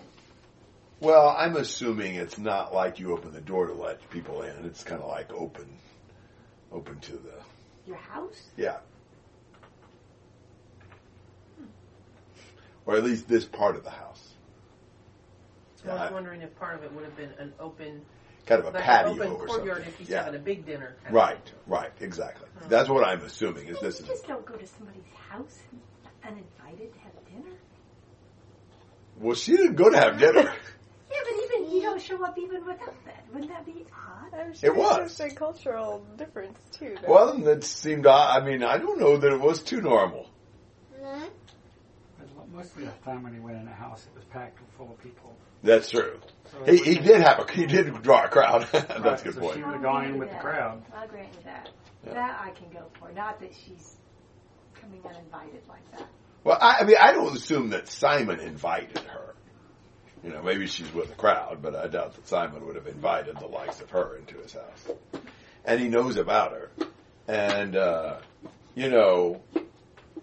Well, 1.00 1.28
I'm 1.38 1.56
assuming 1.56 2.16
it's 2.16 2.38
not 2.38 2.74
like 2.74 2.98
you 2.98 3.12
open 3.12 3.32
the 3.32 3.40
door 3.40 3.66
to 3.66 3.72
let 3.74 4.08
people 4.10 4.42
in. 4.42 4.64
It's 4.64 4.82
kind 4.82 5.00
of 5.00 5.08
like 5.08 5.32
open, 5.32 5.68
open 6.72 6.98
to 7.00 7.12
the 7.12 7.34
Your 7.86 7.96
house? 7.96 8.48
yeah, 8.56 8.78
or 12.84 12.96
at 12.96 13.04
least 13.04 13.28
this 13.28 13.44
part 13.44 13.76
of 13.76 13.84
the 13.84 13.90
house, 13.90 14.32
So 15.76 15.90
I 15.90 16.04
was 16.04 16.12
wondering 16.12 16.40
if 16.40 16.54
part 16.58 16.74
of 16.74 16.84
it 16.84 16.92
would 16.92 17.04
have 17.04 17.16
been 17.16 17.32
an 17.38 17.52
open, 17.60 18.00
kind 18.48 18.60
of 18.60 18.66
a 18.66 18.70
like 18.70 18.82
patio 18.84 19.12
an 19.12 19.20
open 19.20 19.32
or 19.32 19.46
courtyard 19.46 19.68
something. 19.76 19.92
if 19.92 19.98
he's 19.98 20.08
yeah, 20.08 20.24
having 20.24 20.40
a 20.40 20.42
big 20.42 20.64
dinner. 20.66 20.96
kind 21.04 21.08
of 21.08 21.12
right, 21.14 21.44
thing. 21.44 21.54
right, 21.66 21.90
exactly. 22.00 22.46
Uh-huh. 22.58 22.66
That's 22.68 22.88
what 22.88 23.04
I'm 23.06 23.20
assuming. 23.22 23.68
Is 23.68 23.78
this 23.80 24.00
is 24.00 24.06
just 24.06 24.26
don't 24.26 24.44
go 24.46 24.54
to 24.56 24.66
somebody's 24.66 25.02
house 25.28 25.58
uninvited 26.24 26.92
to 26.92 26.98
have 27.00 27.12
dinner. 27.30 27.56
well, 29.20 29.34
she 29.34 29.56
didn't 29.56 29.76
go 29.76 29.90
to 29.90 29.96
have 29.96 30.18
dinner. 30.18 30.52
Yeah, 31.10 31.16
but 31.24 31.42
even 31.42 31.74
you 31.74 31.80
don't 31.80 32.02
show 32.02 32.22
up 32.22 32.36
even 32.36 32.66
without 32.66 32.94
that. 33.06 33.24
Wouldn't 33.32 33.50
that 33.50 33.64
be 33.64 33.86
odd? 33.96 34.38
I'm 34.38 34.52
sure 34.54 34.68
It 34.70 34.76
was. 34.76 34.98
it's 34.98 35.16
just 35.16 35.32
a 35.32 35.34
cultural 35.34 36.04
difference 36.18 36.58
too. 36.72 36.96
though. 37.00 37.10
well, 37.10 37.38
that 37.38 37.64
seemed. 37.64 38.06
odd. 38.06 38.42
I 38.42 38.44
mean, 38.44 38.62
I 38.62 38.76
don't 38.76 39.00
know 39.00 39.16
that 39.16 39.32
it 39.32 39.40
was 39.40 39.62
too 39.62 39.80
normal. 39.80 40.28
Because 42.58 42.70
be 42.72 42.84
of 42.84 42.92
the 42.98 43.04
time 43.04 43.22
when 43.22 43.34
he 43.34 43.40
went 43.40 43.56
in 43.58 43.68
a 43.68 43.72
house, 43.74 44.06
it 44.06 44.14
was 44.14 44.24
packed 44.24 44.58
full 44.76 44.90
of 44.90 45.02
people. 45.02 45.36
That's 45.62 45.90
true. 45.90 46.18
So 46.50 46.64
He, 46.64 46.78
he 46.78 46.94
did 46.98 47.20
have 47.20 47.40
a 47.40 47.52
he 47.52 47.66
did 47.66 48.02
draw 48.02 48.24
a 48.24 48.28
crowd. 48.28 48.68
That's 48.72 49.22
a 49.22 49.24
good 49.24 49.34
so 49.34 49.40
point. 49.40 49.54
she 49.56 49.62
would 49.62 49.74
have 49.74 49.82
gone 49.82 50.04
in 50.06 50.14
you 50.14 50.18
with 50.20 50.28
the 50.28 50.34
that. 50.34 50.42
crowd. 50.42 50.82
I'll 50.94 51.08
grant 51.08 51.28
you 51.34 51.40
that. 51.44 51.68
Yeah. 52.06 52.14
That 52.14 52.40
I 52.40 52.50
can 52.50 52.70
go 52.70 52.86
for. 52.98 53.12
Not 53.12 53.40
that 53.40 53.52
she's 53.54 53.96
coming 54.80 55.00
uninvited 55.04 55.62
like 55.68 55.90
that. 55.92 56.08
Well, 56.44 56.58
I, 56.60 56.78
I 56.80 56.84
mean, 56.84 56.96
I 57.00 57.12
don't 57.12 57.36
assume 57.36 57.70
that 57.70 57.88
Simon 57.88 58.40
invited 58.40 58.98
her. 58.98 59.34
You 60.24 60.30
know, 60.30 60.42
maybe 60.42 60.66
she's 60.66 60.92
with 60.92 61.10
a 61.12 61.14
crowd, 61.14 61.58
but 61.62 61.74
I 61.76 61.86
doubt 61.88 62.14
that 62.14 62.26
Simon 62.28 62.66
would 62.66 62.76
have 62.76 62.86
invited 62.86 63.38
the 63.38 63.46
likes 63.46 63.80
of 63.80 63.90
her 63.90 64.16
into 64.16 64.36
his 64.38 64.52
house. 64.52 64.88
And 65.64 65.80
he 65.80 65.88
knows 65.88 66.16
about 66.16 66.52
her. 66.52 66.70
And, 67.28 67.76
uh, 67.76 68.18
you 68.74 68.88
know, 68.90 69.42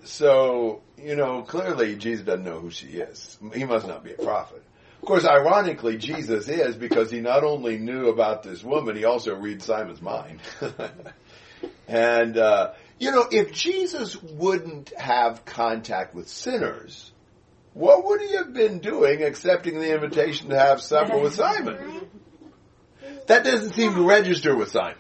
so, 0.03 0.81
you 0.97 1.15
know, 1.15 1.41
clearly 1.43 1.95
Jesus 1.95 2.25
doesn't 2.25 2.45
know 2.45 2.60
who 2.60 2.71
she 2.71 2.88
is. 2.88 3.38
He 3.53 3.65
must 3.65 3.88
not 3.88 4.03
be 4.03 4.13
a 4.13 4.17
prophet. 4.17 4.63
Of 5.01 5.08
course, 5.08 5.25
ironically, 5.25 5.97
Jesus 5.97 6.47
is 6.47 6.75
because 6.75 7.12
he 7.12 7.21
not 7.21 7.43
only 7.43 7.77
knew 7.77 8.10
about 8.10 8.43
this 8.43 8.63
woman, 8.63 8.95
he 8.95 9.05
also 9.05 9.36
reads 9.36 9.65
Simon's 9.65 10.01
mind. 10.01 10.39
and, 11.88 12.38
uh, 12.38 12.73
you 12.99 13.12
know, 13.12 13.27
if 13.31 13.51
Jesus 13.51 14.21
wouldn't 14.21 14.93
have 14.97 15.45
contact 15.45 16.15
with 16.15 16.27
sinners, 16.27 17.12
what 17.73 18.05
would 18.05 18.21
he 18.21 18.36
have 18.36 18.53
been 18.53 18.79
doing 18.79 19.21
accepting 19.21 19.79
the 19.79 19.93
invitation 19.93 20.49
to 20.49 20.58
have 20.58 20.81
supper 20.81 21.17
with 21.17 21.36
Simon? 21.36 22.08
That 23.27 23.43
doesn't 23.43 23.73
seem 23.73 23.95
to 23.95 24.08
register 24.08 24.55
with 24.55 24.71
Simon. 24.71 24.97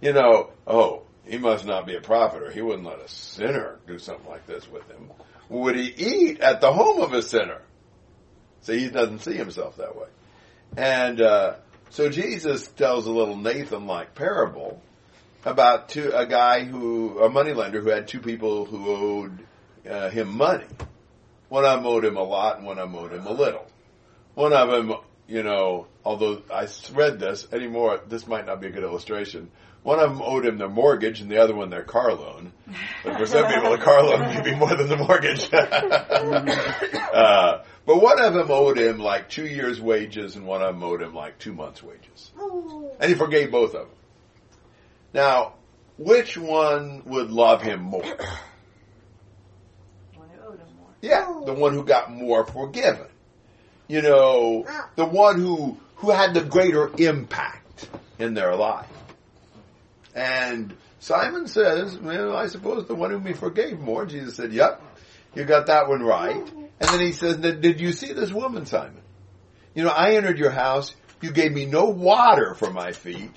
You 0.00 0.12
know, 0.12 0.50
oh, 0.66 1.01
he 1.24 1.38
must 1.38 1.64
not 1.64 1.86
be 1.86 1.96
a 1.96 2.00
prophet 2.00 2.42
or 2.42 2.50
he 2.50 2.62
wouldn't 2.62 2.86
let 2.86 3.00
a 3.00 3.08
sinner 3.08 3.78
do 3.86 3.98
something 3.98 4.28
like 4.28 4.46
this 4.46 4.68
with 4.68 4.88
him. 4.90 5.10
Would 5.48 5.76
he 5.76 5.92
eat 5.96 6.40
at 6.40 6.60
the 6.60 6.72
home 6.72 7.00
of 7.00 7.12
a 7.12 7.22
sinner? 7.22 7.60
See, 8.62 8.78
he 8.80 8.90
doesn't 8.90 9.20
see 9.20 9.34
himself 9.34 9.76
that 9.76 9.96
way. 9.96 10.08
And 10.76 11.20
uh, 11.20 11.54
so 11.90 12.08
Jesus 12.08 12.68
tells 12.68 13.06
a 13.06 13.12
little 13.12 13.36
Nathan-like 13.36 14.14
parable 14.14 14.80
about 15.44 15.90
two, 15.90 16.12
a 16.14 16.26
guy 16.26 16.64
who, 16.64 17.18
a 17.20 17.28
moneylender 17.28 17.80
who 17.80 17.90
had 17.90 18.08
two 18.08 18.20
people 18.20 18.64
who 18.64 18.88
owed 18.88 19.38
uh, 19.88 20.10
him 20.10 20.28
money. 20.36 20.66
One 21.48 21.64
of 21.64 21.78
them 21.78 21.86
owed 21.86 22.04
him 22.04 22.16
a 22.16 22.22
lot 22.22 22.56
and 22.56 22.66
one 22.66 22.78
of 22.78 22.90
them 22.90 22.98
owed 22.98 23.12
him 23.12 23.26
a 23.26 23.32
little. 23.32 23.66
One 24.34 24.52
of 24.52 24.70
them, 24.70 24.94
you 25.28 25.42
know, 25.42 25.86
although 26.04 26.42
I 26.50 26.66
read 26.92 27.18
this 27.20 27.46
anymore, 27.52 28.00
this 28.08 28.26
might 28.26 28.46
not 28.46 28.60
be 28.60 28.68
a 28.68 28.70
good 28.70 28.84
illustration. 28.84 29.50
One 29.82 29.98
of 29.98 30.10
them 30.10 30.22
owed 30.22 30.46
him 30.46 30.58
their 30.58 30.68
mortgage 30.68 31.20
and 31.20 31.30
the 31.30 31.38
other 31.38 31.54
one 31.54 31.68
their 31.70 31.82
car 31.82 32.14
loan. 32.14 32.52
But 33.02 33.18
for 33.18 33.26
some 33.26 33.46
people, 33.52 33.72
the 33.72 33.78
car 33.78 34.04
loan 34.04 34.20
may 34.20 34.40
be 34.40 34.54
more 34.54 34.74
than 34.74 34.88
the 34.88 34.96
mortgage. 34.96 35.52
uh, 37.12 37.64
but 37.84 38.00
one 38.00 38.20
of 38.22 38.32
them 38.32 38.50
owed 38.50 38.78
him 38.78 38.98
like 39.00 39.28
two 39.28 39.46
years' 39.46 39.80
wages 39.80 40.36
and 40.36 40.46
one 40.46 40.62
of 40.62 40.74
them 40.74 40.84
owed 40.84 41.02
him 41.02 41.14
like 41.14 41.38
two 41.40 41.52
months' 41.52 41.82
wages. 41.82 42.30
And 43.00 43.10
he 43.10 43.16
forgave 43.16 43.50
both 43.50 43.74
of 43.74 43.88
them. 43.88 43.96
Now, 45.14 45.54
which 45.98 46.38
one 46.38 47.02
would 47.06 47.32
love 47.32 47.60
him 47.62 47.82
more? 47.82 48.02
One 50.14 50.28
who 50.28 50.42
owed 50.46 50.60
him 50.60 50.68
more. 50.78 50.90
Yeah, 51.00 51.40
the 51.44 51.54
one 51.54 51.74
who 51.74 51.84
got 51.84 52.12
more 52.12 52.46
forgiven. 52.46 53.08
You 53.88 54.02
know, 54.02 54.64
the 54.94 55.04
one 55.04 55.40
who 55.40 55.76
who 55.96 56.10
had 56.10 56.34
the 56.34 56.40
greater 56.42 56.90
impact 56.98 57.88
in 58.18 58.34
their 58.34 58.54
life. 58.56 58.86
And 60.14 60.74
Simon 61.00 61.46
says, 61.46 61.98
well, 61.98 62.36
I 62.36 62.46
suppose 62.46 62.86
the 62.86 62.94
one 62.94 63.10
whom 63.10 63.26
he 63.26 63.32
forgave 63.32 63.78
more. 63.78 64.06
Jesus 64.06 64.36
said, 64.36 64.52
yep, 64.52 64.82
you 65.34 65.44
got 65.44 65.66
that 65.66 65.88
one 65.88 66.02
right. 66.02 66.52
And 66.80 66.90
then 66.90 67.00
he 67.00 67.12
says, 67.12 67.36
did 67.36 67.80
you 67.80 67.92
see 67.92 68.12
this 68.12 68.30
woman, 68.32 68.66
Simon? 68.66 69.02
You 69.74 69.84
know, 69.84 69.90
I 69.90 70.16
entered 70.16 70.38
your 70.38 70.50
house. 70.50 70.94
You 71.20 71.30
gave 71.30 71.52
me 71.52 71.64
no 71.66 71.86
water 71.86 72.54
for 72.54 72.70
my 72.70 72.92
feet, 72.92 73.30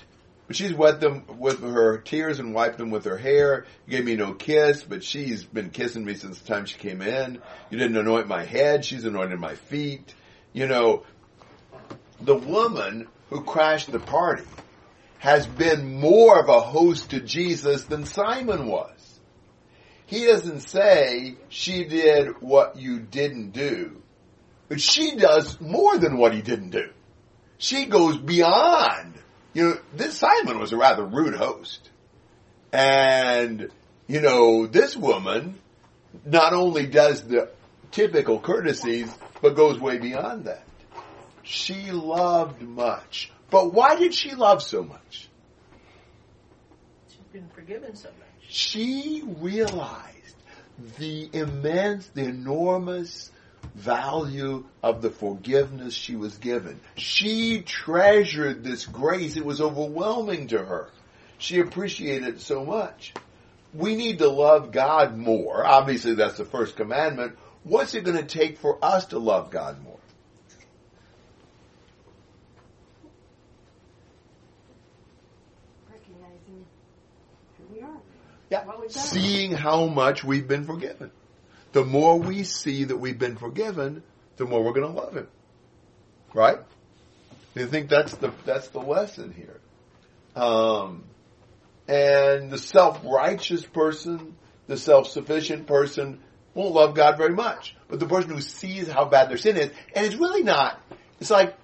but 0.46 0.56
she's 0.56 0.74
wet 0.74 1.00
them 1.00 1.24
with 1.38 1.60
her 1.62 1.98
tears 1.98 2.40
and 2.40 2.52
wiped 2.52 2.78
them 2.78 2.90
with 2.90 3.04
her 3.04 3.16
hair. 3.16 3.64
You 3.86 3.96
gave 3.96 4.04
me 4.04 4.16
no 4.16 4.34
kiss, 4.34 4.82
but 4.82 5.04
she's 5.04 5.44
been 5.44 5.70
kissing 5.70 6.04
me 6.04 6.14
since 6.14 6.40
the 6.40 6.48
time 6.48 6.66
she 6.66 6.78
came 6.78 7.00
in. 7.00 7.40
You 7.70 7.78
didn't 7.78 7.96
anoint 7.96 8.26
my 8.26 8.44
head. 8.44 8.84
She's 8.84 9.04
anointed 9.04 9.38
my 9.38 9.54
feet. 9.54 10.14
You 10.52 10.66
know, 10.66 11.04
the 12.20 12.34
woman 12.34 13.06
who 13.30 13.42
crashed 13.44 13.92
the 13.92 14.00
party 14.00 14.44
has 15.18 15.46
been 15.46 15.98
more 16.00 16.38
of 16.38 16.48
a 16.48 16.60
host 16.60 17.10
to 17.10 17.20
Jesus 17.20 17.84
than 17.84 18.04
Simon 18.04 18.66
was. 18.66 19.20
He 20.06 20.26
doesn't 20.26 20.60
say 20.60 21.36
she 21.48 21.84
did 21.84 22.40
what 22.40 22.76
you 22.76 23.00
didn't 23.00 23.50
do, 23.50 24.02
but 24.68 24.80
she 24.80 25.16
does 25.16 25.60
more 25.60 25.98
than 25.98 26.16
what 26.16 26.32
he 26.34 26.42
didn't 26.42 26.70
do. 26.70 26.90
She 27.58 27.86
goes 27.86 28.16
beyond. 28.16 29.14
You 29.52 29.64
know, 29.64 29.78
this 29.94 30.18
Simon 30.18 30.58
was 30.58 30.72
a 30.72 30.76
rather 30.76 31.04
rude 31.04 31.34
host. 31.34 31.90
And, 32.72 33.70
you 34.06 34.20
know, 34.20 34.66
this 34.66 34.96
woman 34.96 35.58
not 36.24 36.52
only 36.52 36.86
does 36.86 37.22
the 37.22 37.50
typical 37.90 38.38
courtesies, 38.38 39.12
but 39.40 39.56
goes 39.56 39.80
way 39.80 39.98
beyond 39.98 40.44
that. 40.44 40.64
She 41.42 41.90
loved 41.90 42.60
much. 42.60 43.32
But 43.50 43.72
why 43.72 43.96
did 43.96 44.14
she 44.14 44.34
love 44.34 44.62
so 44.62 44.82
much? 44.82 45.28
She's 47.08 47.18
been 47.32 47.48
forgiven 47.54 47.94
so 47.94 48.08
much. 48.08 48.48
She 48.48 49.22
realized 49.24 50.14
the 50.98 51.30
immense, 51.32 52.06
the 52.08 52.24
enormous 52.24 53.30
value 53.74 54.64
of 54.82 55.02
the 55.02 55.10
forgiveness 55.10 55.94
she 55.94 56.16
was 56.16 56.38
given. 56.38 56.80
She 56.96 57.62
treasured 57.62 58.64
this 58.64 58.86
grace. 58.86 59.36
It 59.36 59.44
was 59.44 59.60
overwhelming 59.60 60.48
to 60.48 60.58
her. 60.58 60.90
She 61.38 61.60
appreciated 61.60 62.28
it 62.28 62.40
so 62.40 62.64
much. 62.64 63.12
We 63.74 63.94
need 63.94 64.18
to 64.18 64.28
love 64.28 64.72
God 64.72 65.16
more. 65.16 65.66
Obviously, 65.66 66.14
that's 66.14 66.38
the 66.38 66.44
first 66.44 66.76
commandment. 66.76 67.36
What's 67.64 67.94
it 67.94 68.04
going 68.04 68.16
to 68.16 68.24
take 68.24 68.58
for 68.58 68.82
us 68.82 69.06
to 69.06 69.18
love 69.18 69.50
God 69.50 69.82
more? 69.82 69.98
Recognizing 75.90 76.64
who 77.58 77.74
we 77.74 77.82
are. 77.82 78.00
Yeah. 78.50 78.64
What 78.64 78.80
we've 78.80 78.92
done. 78.92 79.04
Seeing 79.04 79.52
how 79.52 79.86
much 79.86 80.24
we've 80.24 80.46
been 80.46 80.64
forgiven. 80.64 81.10
The 81.72 81.84
more 81.84 82.18
we 82.18 82.44
see 82.44 82.84
that 82.84 82.96
we've 82.96 83.18
been 83.18 83.36
forgiven, 83.36 84.02
the 84.36 84.46
more 84.46 84.62
we're 84.62 84.72
going 84.72 84.92
to 84.92 85.00
love 85.00 85.14
Him. 85.14 85.28
Right? 86.32 86.58
Do 87.54 87.60
you 87.60 87.66
think 87.66 87.88
that's 87.88 88.14
the 88.16 88.32
that's 88.44 88.68
the 88.68 88.80
lesson 88.80 89.32
here? 89.32 89.60
Um, 90.40 91.04
and 91.88 92.50
the 92.50 92.58
self-righteous 92.58 93.64
person, 93.66 94.36
the 94.66 94.76
self-sufficient 94.76 95.66
person, 95.66 96.20
won't 96.52 96.74
love 96.74 96.94
God 96.94 97.16
very 97.16 97.34
much. 97.34 97.74
But 97.88 98.00
the 98.00 98.06
person 98.06 98.30
who 98.30 98.40
sees 98.40 98.88
how 98.90 99.06
bad 99.06 99.30
their 99.30 99.38
sin 99.38 99.56
is, 99.56 99.70
and 99.94 100.04
it's 100.04 100.16
really 100.16 100.42
not. 100.42 100.80
It's 101.20 101.30
like, 101.30 101.56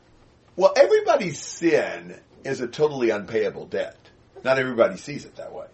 well, 0.57 0.73
everybody's 0.77 1.39
sin 1.39 2.19
is 2.45 2.61
a 2.61 2.67
totally 2.67 3.11
unpayable 3.11 3.67
debt. 3.67 3.97
Not 4.45 4.59
everybody 4.59 4.97
sees 4.97 5.25
it 5.25 5.37
that 5.37 5.53
way. 5.53 5.67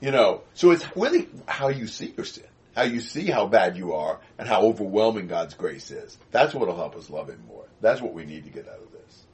You 0.00 0.10
know, 0.10 0.42
so 0.54 0.70
it's 0.70 0.84
really 0.96 1.28
how 1.46 1.68
you 1.68 1.86
see 1.86 2.14
your 2.16 2.24
sin, 2.24 2.44
how 2.74 2.84
you 2.84 3.00
see 3.00 3.26
how 3.26 3.46
bad 3.46 3.76
you 3.76 3.92
are, 3.92 4.18
and 4.38 4.48
how 4.48 4.62
overwhelming 4.62 5.26
God's 5.26 5.54
grace 5.54 5.90
is. 5.90 6.16
That's 6.30 6.54
what 6.54 6.66
will 6.66 6.76
help 6.76 6.96
us 6.96 7.10
love 7.10 7.28
Him 7.28 7.44
more. 7.46 7.66
That's 7.80 8.00
what 8.00 8.14
we 8.14 8.24
need 8.24 8.44
to 8.44 8.50
get 8.50 8.66
out 8.66 8.80
of 8.80 8.92
this. 8.92 9.24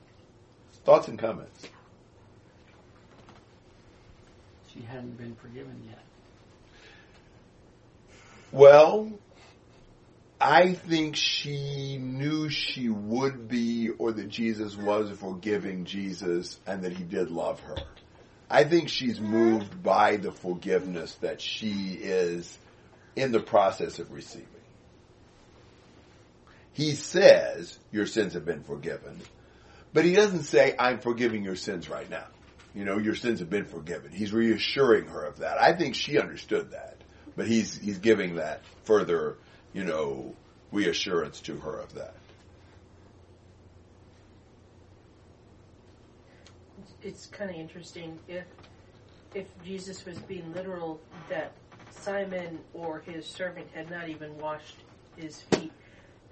Thoughts 0.85 1.09
and 1.09 1.19
comments? 1.19 1.69
She 4.73 4.81
hadn't 4.83 5.17
been 5.17 5.37
forgiven 5.37 5.83
yet. 5.89 6.03
Well, 8.53 9.13
I 10.41 10.75
think 10.75 11.17
she 11.17 11.97
knew 11.97 12.51
she 12.51 12.89
would 12.89 13.49
be, 13.49 13.91
or 13.91 14.13
that 14.13 14.29
Jesus 14.29 14.77
was 14.77 15.11
forgiving 15.19 15.85
Jesus, 15.85 16.59
and 16.67 16.83
that 16.83 16.93
he 16.93 17.05
did 17.05 17.31
love 17.31 17.61
her. 17.61 17.77
I 18.49 18.65
think 18.65 18.89
she's 18.89 19.21
moved 19.21 19.83
by 19.83 20.17
the 20.17 20.31
forgiveness 20.31 21.15
that 21.17 21.41
she 21.41 21.99
is 22.01 22.57
in 23.17 23.33
the 23.33 23.41
process 23.41 23.99
of 23.99 24.13
receiving. 24.13 24.47
He 26.73 26.93
says, 26.93 27.79
Your 27.91 28.07
sins 28.07 28.35
have 28.35 28.45
been 28.45 28.63
forgiven, 28.63 29.21
but 29.93 30.05
he 30.05 30.13
doesn't 30.13 30.45
say, 30.45 30.75
I'm 30.79 30.99
forgiving 30.99 31.43
your 31.43 31.57
sins 31.57 31.89
right 31.89 32.09
now. 32.09 32.27
You 32.75 32.85
know, 32.85 32.99
your 32.99 33.15
sins 33.15 33.41
have 33.41 33.49
been 33.49 33.65
forgiven. 33.65 34.13
He's 34.13 34.33
reassuring 34.33 35.07
her 35.07 35.25
of 35.25 35.39
that. 35.39 35.59
I 35.61 35.73
think 35.73 35.95
she 35.95 36.19
understood 36.19 36.73
that, 36.73 36.99
but 37.35 37.49
he's, 37.49 37.79
he's 37.79 37.99
giving 37.99 38.37
that 38.37 38.61
further, 38.85 39.39
you 39.73 39.85
know, 39.85 40.35
reassurance 40.71 41.41
to 41.43 41.57
her 41.57 41.79
of 41.79 41.95
that. 41.95 42.15
It's 47.07 47.27
kind 47.27 47.51
of 47.51 47.57
interesting 47.57 48.19
if 48.27 48.45
if 49.33 49.47
Jesus 49.65 50.05
was 50.05 50.19
being 50.19 50.53
literal 50.53 51.01
that 51.29 51.53
Simon 51.91 52.59
or 52.75 52.99
his 52.99 53.25
servant 53.25 53.69
had 53.73 53.89
not 53.89 54.09
even 54.09 54.37
washed 54.39 54.79
his 55.17 55.43
feet. 55.43 55.71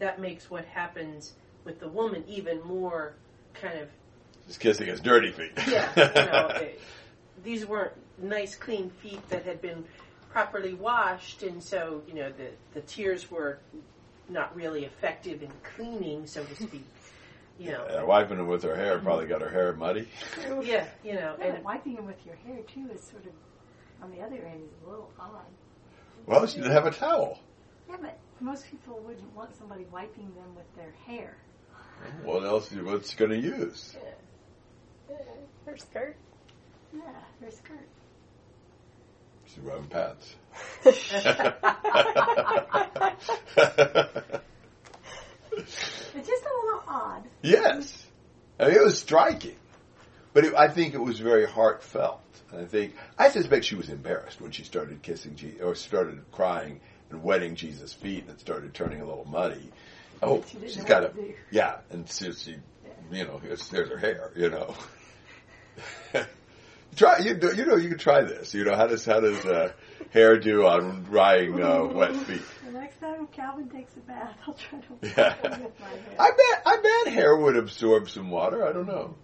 That 0.01 0.21
makes 0.21 0.51
what 0.51 0.65
happens 0.65 1.35
with 1.65 1.79
the 1.79 1.87
woman 1.87 2.25
even 2.27 2.61
more 2.65 3.15
kind 3.55 3.79
of 3.79 3.89
Just 4.49 4.59
kissing 4.59 4.89
his 4.89 5.01
dirty 5.01 5.31
feet. 5.31 5.53
yeah. 5.69 5.89
You 5.97 6.27
know, 6.27 6.47
it, 6.57 6.81
these 7.45 7.65
weren't 7.65 7.93
nice, 8.19 8.57
clean 8.57 8.91
feet 8.91 9.29
that 9.29 9.45
had 9.45 9.63
been 9.63 9.85
properly 10.31 10.75
washed, 10.75 11.45
and 11.45 11.63
so 11.63 12.03
you 12.09 12.15
know 12.15 12.33
the 12.33 12.49
the 12.73 12.81
tears 12.81 13.31
were 13.31 13.59
not 14.29 14.57
really 14.57 14.85
effective 14.85 15.41
in 15.41 15.53
cleaning, 15.77 16.27
so 16.27 16.43
to 16.43 16.57
speak. 16.57 16.85
You 17.59 17.71
know, 17.71 18.05
wiping 18.07 18.39
him 18.39 18.49
with 18.49 18.65
her 18.65 18.75
hair 18.75 18.99
probably 18.99 19.27
got 19.27 19.41
her 19.41 19.49
hair 19.49 19.73
muddy. 19.75 20.09
yeah, 20.63 20.87
you 21.05 21.15
know, 21.15 21.37
Yeah, 21.39 21.47
and 21.47 21.65
wiping 21.65 21.95
them 21.95 22.07
with 22.07 22.25
your 22.27 22.35
hair 22.37 22.59
too 22.63 22.89
is 22.93 23.01
sort 23.01 23.25
of, 23.27 23.33
on 24.03 24.11
the 24.11 24.21
other 24.21 24.45
end, 24.45 24.63
is 24.65 24.83
a 24.85 24.91
little 24.91 25.11
odd. 25.19 25.47
Well, 26.27 26.47
she 26.47 26.57
didn't 26.57 26.73
have 26.73 26.87
a 26.87 26.91
towel. 26.91 27.39
Yeah, 27.89 27.97
but 28.01 28.19
most 28.41 28.69
people 28.71 28.99
wouldn't 29.07 29.35
want 29.37 29.55
somebody 29.57 29.85
wiping 29.93 30.33
them 30.35 30.55
with 30.57 30.67
their 30.77 30.93
hair. 31.07 31.37
Mm-hmm. 31.73 32.27
What 32.27 32.45
else? 32.45 32.73
What's 32.73 33.11
she 33.11 33.17
going 33.17 33.31
to 33.31 33.41
use? 33.41 33.97
Her 35.65 35.77
skirt. 35.77 36.17
Yeah, 36.93 37.01
her 37.41 37.51
skirt. 37.51 37.89
She's 39.47 39.63
wearing 39.63 39.87
pants. 39.87 40.35
It's 45.57 46.29
just 46.29 46.45
a 46.45 46.49
little 46.49 46.64
odd. 46.95 47.25
yes, 47.43 48.07
I 48.59 48.69
mean, 48.69 48.77
it 48.77 48.85
was 48.85 48.99
striking, 48.99 49.57
but 50.33 50.45
it, 50.45 50.55
I 50.55 50.69
think 50.69 50.95
it 50.95 51.01
was 51.01 51.19
very 51.19 51.47
heartfelt. 51.47 52.21
I 52.57 52.65
think 52.65 52.95
I 53.19 53.29
suspect 53.31 53.65
she 53.65 53.75
was 53.75 53.89
embarrassed 53.89 54.41
when 54.41 54.53
she 54.53 54.63
started 54.63 55.03
kissing 55.03 55.35
Jesus 55.35 55.61
or 55.61 55.75
started 55.75 56.25
crying 56.31 56.81
and 57.11 57.23
wetting 57.23 57.57
Jesus' 57.57 57.93
feet, 57.93 58.23
and 58.23 58.31
it 58.31 58.41
started 58.41 58.73
turning 58.75 59.01
a 59.01 59.07
little 59.07 59.25
muddy. 59.25 59.71
Oh, 60.23 60.45
She 60.49 60.59
know 60.59 60.85
got 60.87 61.05
a 61.05 61.13
yeah, 61.51 61.79
and 61.91 62.09
so 62.09 62.33
she, 62.33 62.57
you 63.11 63.25
know, 63.25 63.41
there's 63.43 63.89
her 63.89 63.99
hair, 63.99 64.33
you 64.37 64.51
know. 64.51 64.75
try 66.95 67.19
you 67.19 67.35
do, 67.35 67.55
you 67.55 67.67
know 67.67 67.77
you 67.77 67.89
can 67.91 67.99
try 67.99 68.23
this. 68.23 68.55
You 68.55 68.65
know 68.65 68.75
how 68.75 68.87
does 68.87 69.05
how 69.05 69.21
does 69.21 69.45
uh, 69.45 69.73
hair 70.11 70.39
do 70.39 70.67
on 70.67 71.05
drying 71.05 71.63
uh, 71.63 71.85
wet 71.85 72.15
feet? 72.17 72.43
The 72.67 72.73
next 72.73 73.01
time 73.01 73.27
Calvin 73.29 73.69
takes 73.69 73.95
a 73.97 74.01
bath, 74.01 74.37
I'll 74.47 74.55
try 74.55 74.79
to 74.81 74.87
Yeah. 75.17 75.37
with 75.65 75.81
my 75.81 75.89
hair. 75.89 76.17
I 76.19 76.31
bet 76.31 76.63
I 76.67 77.03
bet 77.05 77.13
hair 77.13 77.37
would 77.37 77.57
absorb 77.57 78.11
some 78.11 78.31
water. 78.31 78.67
I 78.67 78.73
don't 78.73 78.87
know. 78.87 79.15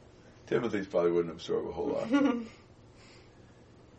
Timothy's 0.46 0.86
probably 0.86 1.12
wouldn't 1.12 1.32
absorb 1.32 1.66
a 1.66 1.72
whole 1.72 1.88
lot. 1.88 2.10
you 2.10 2.46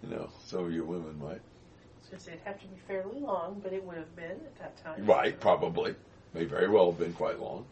know, 0.03 0.29
some 0.45 0.65
of 0.65 0.71
you 0.73 0.83
women 0.83 1.17
might. 1.17 1.39
I 1.39 2.15
was 2.15 2.25
going 2.25 2.37
it'd 2.37 2.45
have 2.45 2.59
to 2.59 2.67
be 2.67 2.75
fairly 2.87 3.21
long, 3.21 3.61
but 3.63 3.71
it 3.71 3.83
would 3.85 3.95
have 3.95 4.13
been 4.17 4.31
at 4.31 4.59
that 4.59 4.83
time. 4.83 5.05
Right, 5.05 5.39
probably. 5.39 5.95
May 6.33 6.43
very 6.43 6.69
well 6.69 6.91
have 6.91 6.99
been 6.99 7.13
quite 7.13 7.39
long. 7.39 7.65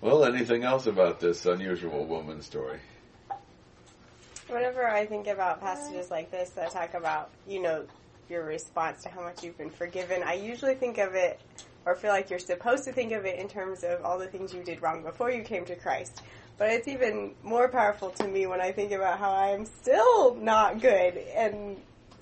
Well, 0.00 0.24
anything 0.24 0.64
else 0.64 0.86
about 0.86 1.20
this 1.20 1.46
unusual 1.46 2.04
woman 2.06 2.42
story? 2.42 2.80
Whenever 4.48 4.86
I 4.86 5.06
think 5.06 5.26
about 5.26 5.60
passages 5.60 6.10
like 6.10 6.30
this 6.30 6.50
that 6.50 6.70
talk 6.70 6.94
about, 6.94 7.30
you 7.46 7.60
know, 7.62 7.84
your 8.28 8.44
response 8.44 9.02
to 9.02 9.08
how 9.08 9.22
much 9.22 9.42
you've 9.42 9.56
been 9.58 9.70
forgiven, 9.70 10.22
I 10.22 10.34
usually 10.34 10.74
think 10.74 10.98
of 10.98 11.14
it, 11.14 11.40
or 11.86 11.94
feel 11.94 12.10
like 12.10 12.30
you're 12.30 12.38
supposed 12.38 12.84
to 12.84 12.92
think 12.92 13.12
of 13.12 13.24
it 13.24 13.38
in 13.38 13.48
terms 13.48 13.82
of 13.84 14.04
all 14.04 14.18
the 14.18 14.26
things 14.26 14.52
you 14.52 14.62
did 14.62 14.82
wrong 14.82 15.02
before 15.02 15.30
you 15.30 15.42
came 15.42 15.64
to 15.66 15.76
Christ. 15.76 16.22
But 16.58 16.70
it's 16.70 16.86
even 16.88 17.34
more 17.42 17.68
powerful 17.68 18.10
to 18.10 18.28
me 18.28 18.46
when 18.46 18.60
I 18.60 18.72
think 18.72 18.92
about 18.92 19.18
how 19.18 19.30
I 19.32 19.48
am 19.48 19.64
still 19.64 20.34
not 20.34 20.80
good, 20.80 21.16
and 21.16 21.76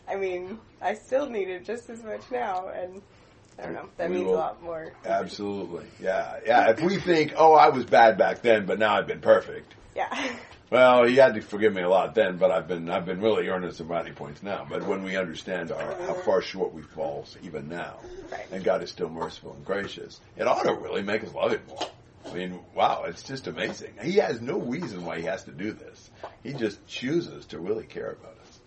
I 0.09 0.17
mean, 0.17 0.59
I 0.81 0.95
still 0.95 1.29
need 1.29 1.49
it 1.49 1.65
just 1.65 1.91
as 1.91 2.03
much 2.03 2.23
now, 2.31 2.69
and 2.69 3.03
I 3.59 3.63
don't 3.65 3.75
know, 3.75 3.89
that 3.97 4.09
We 4.09 4.17
means 4.17 4.29
will- 4.29 4.37
a 4.37 4.39
lot 4.39 4.63
more. 4.63 4.93
Absolutely. 5.05 5.87
Yeah. 6.01 6.39
Yeah. 6.47 6.71
If 6.71 6.81
we 6.81 6.99
think, 6.99 7.35
oh, 7.37 7.55
I 7.55 7.69
was 7.69 7.85
bad 7.85 8.17
back 8.19 8.41
then, 8.43 8.67
but 8.67 8.79
now 8.79 8.97
I've 8.97 9.07
been 9.07 9.21
perfect. 9.21 9.75
Yeah. 9.95 10.09
Well, 10.71 11.05
he 11.05 11.17
had 11.17 11.35
to 11.35 11.41
forgive 11.41 11.75
me 11.75 11.83
a 11.83 11.89
lot 11.89 12.15
then, 12.15 12.37
but 12.37 12.53
I've 12.53 12.69
been 12.69 12.89
I've 12.89 13.05
been 13.05 13.21
really 13.21 13.49
earning 13.49 13.73
some 13.73 13.89
brownie 13.89 14.13
points 14.13 14.41
now. 14.43 14.65
But 14.69 14.87
when 14.87 15.03
we 15.03 15.17
understand 15.17 15.73
our, 15.73 15.95
how 16.03 16.15
far 16.15 16.41
short 16.43 16.73
we 16.73 16.83
fall 16.83 17.27
even 17.43 17.69
now, 17.69 17.99
Right. 18.31 18.47
and 18.53 18.63
God 18.63 18.81
is 18.85 18.91
still 18.91 19.09
merciful 19.09 19.53
and 19.55 19.65
gracious, 19.65 20.21
it 20.37 20.47
ought 20.47 20.63
to 20.63 20.75
really 20.75 21.03
make 21.03 21.25
us 21.25 21.35
love 21.35 21.51
Him 21.53 21.63
more. 21.69 21.91
I 22.25 22.35
mean, 22.35 22.61
wow, 22.75 23.05
it's 23.07 23.25
just 23.25 23.49
amazing. 23.49 23.95
He 24.01 24.13
has 24.19 24.41
no 24.41 24.61
reason 24.61 25.05
why 25.05 25.17
he 25.19 25.25
has 25.25 25.43
to 25.45 25.51
do 25.53 25.73
this. 25.73 26.11
He 26.45 26.53
just 26.53 26.87
chooses 26.87 27.47
to 27.47 27.59
really 27.59 27.87
care 27.87 28.11
about 28.13 28.37
us. 28.39 28.61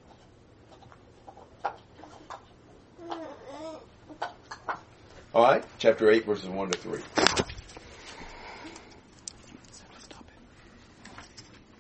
All 5.34 5.44
right, 5.44 5.64
chapter 5.80 6.12
eight, 6.12 6.26
verses 6.26 6.50
one 6.50 6.70
to 6.72 6.78
three. 6.78 7.02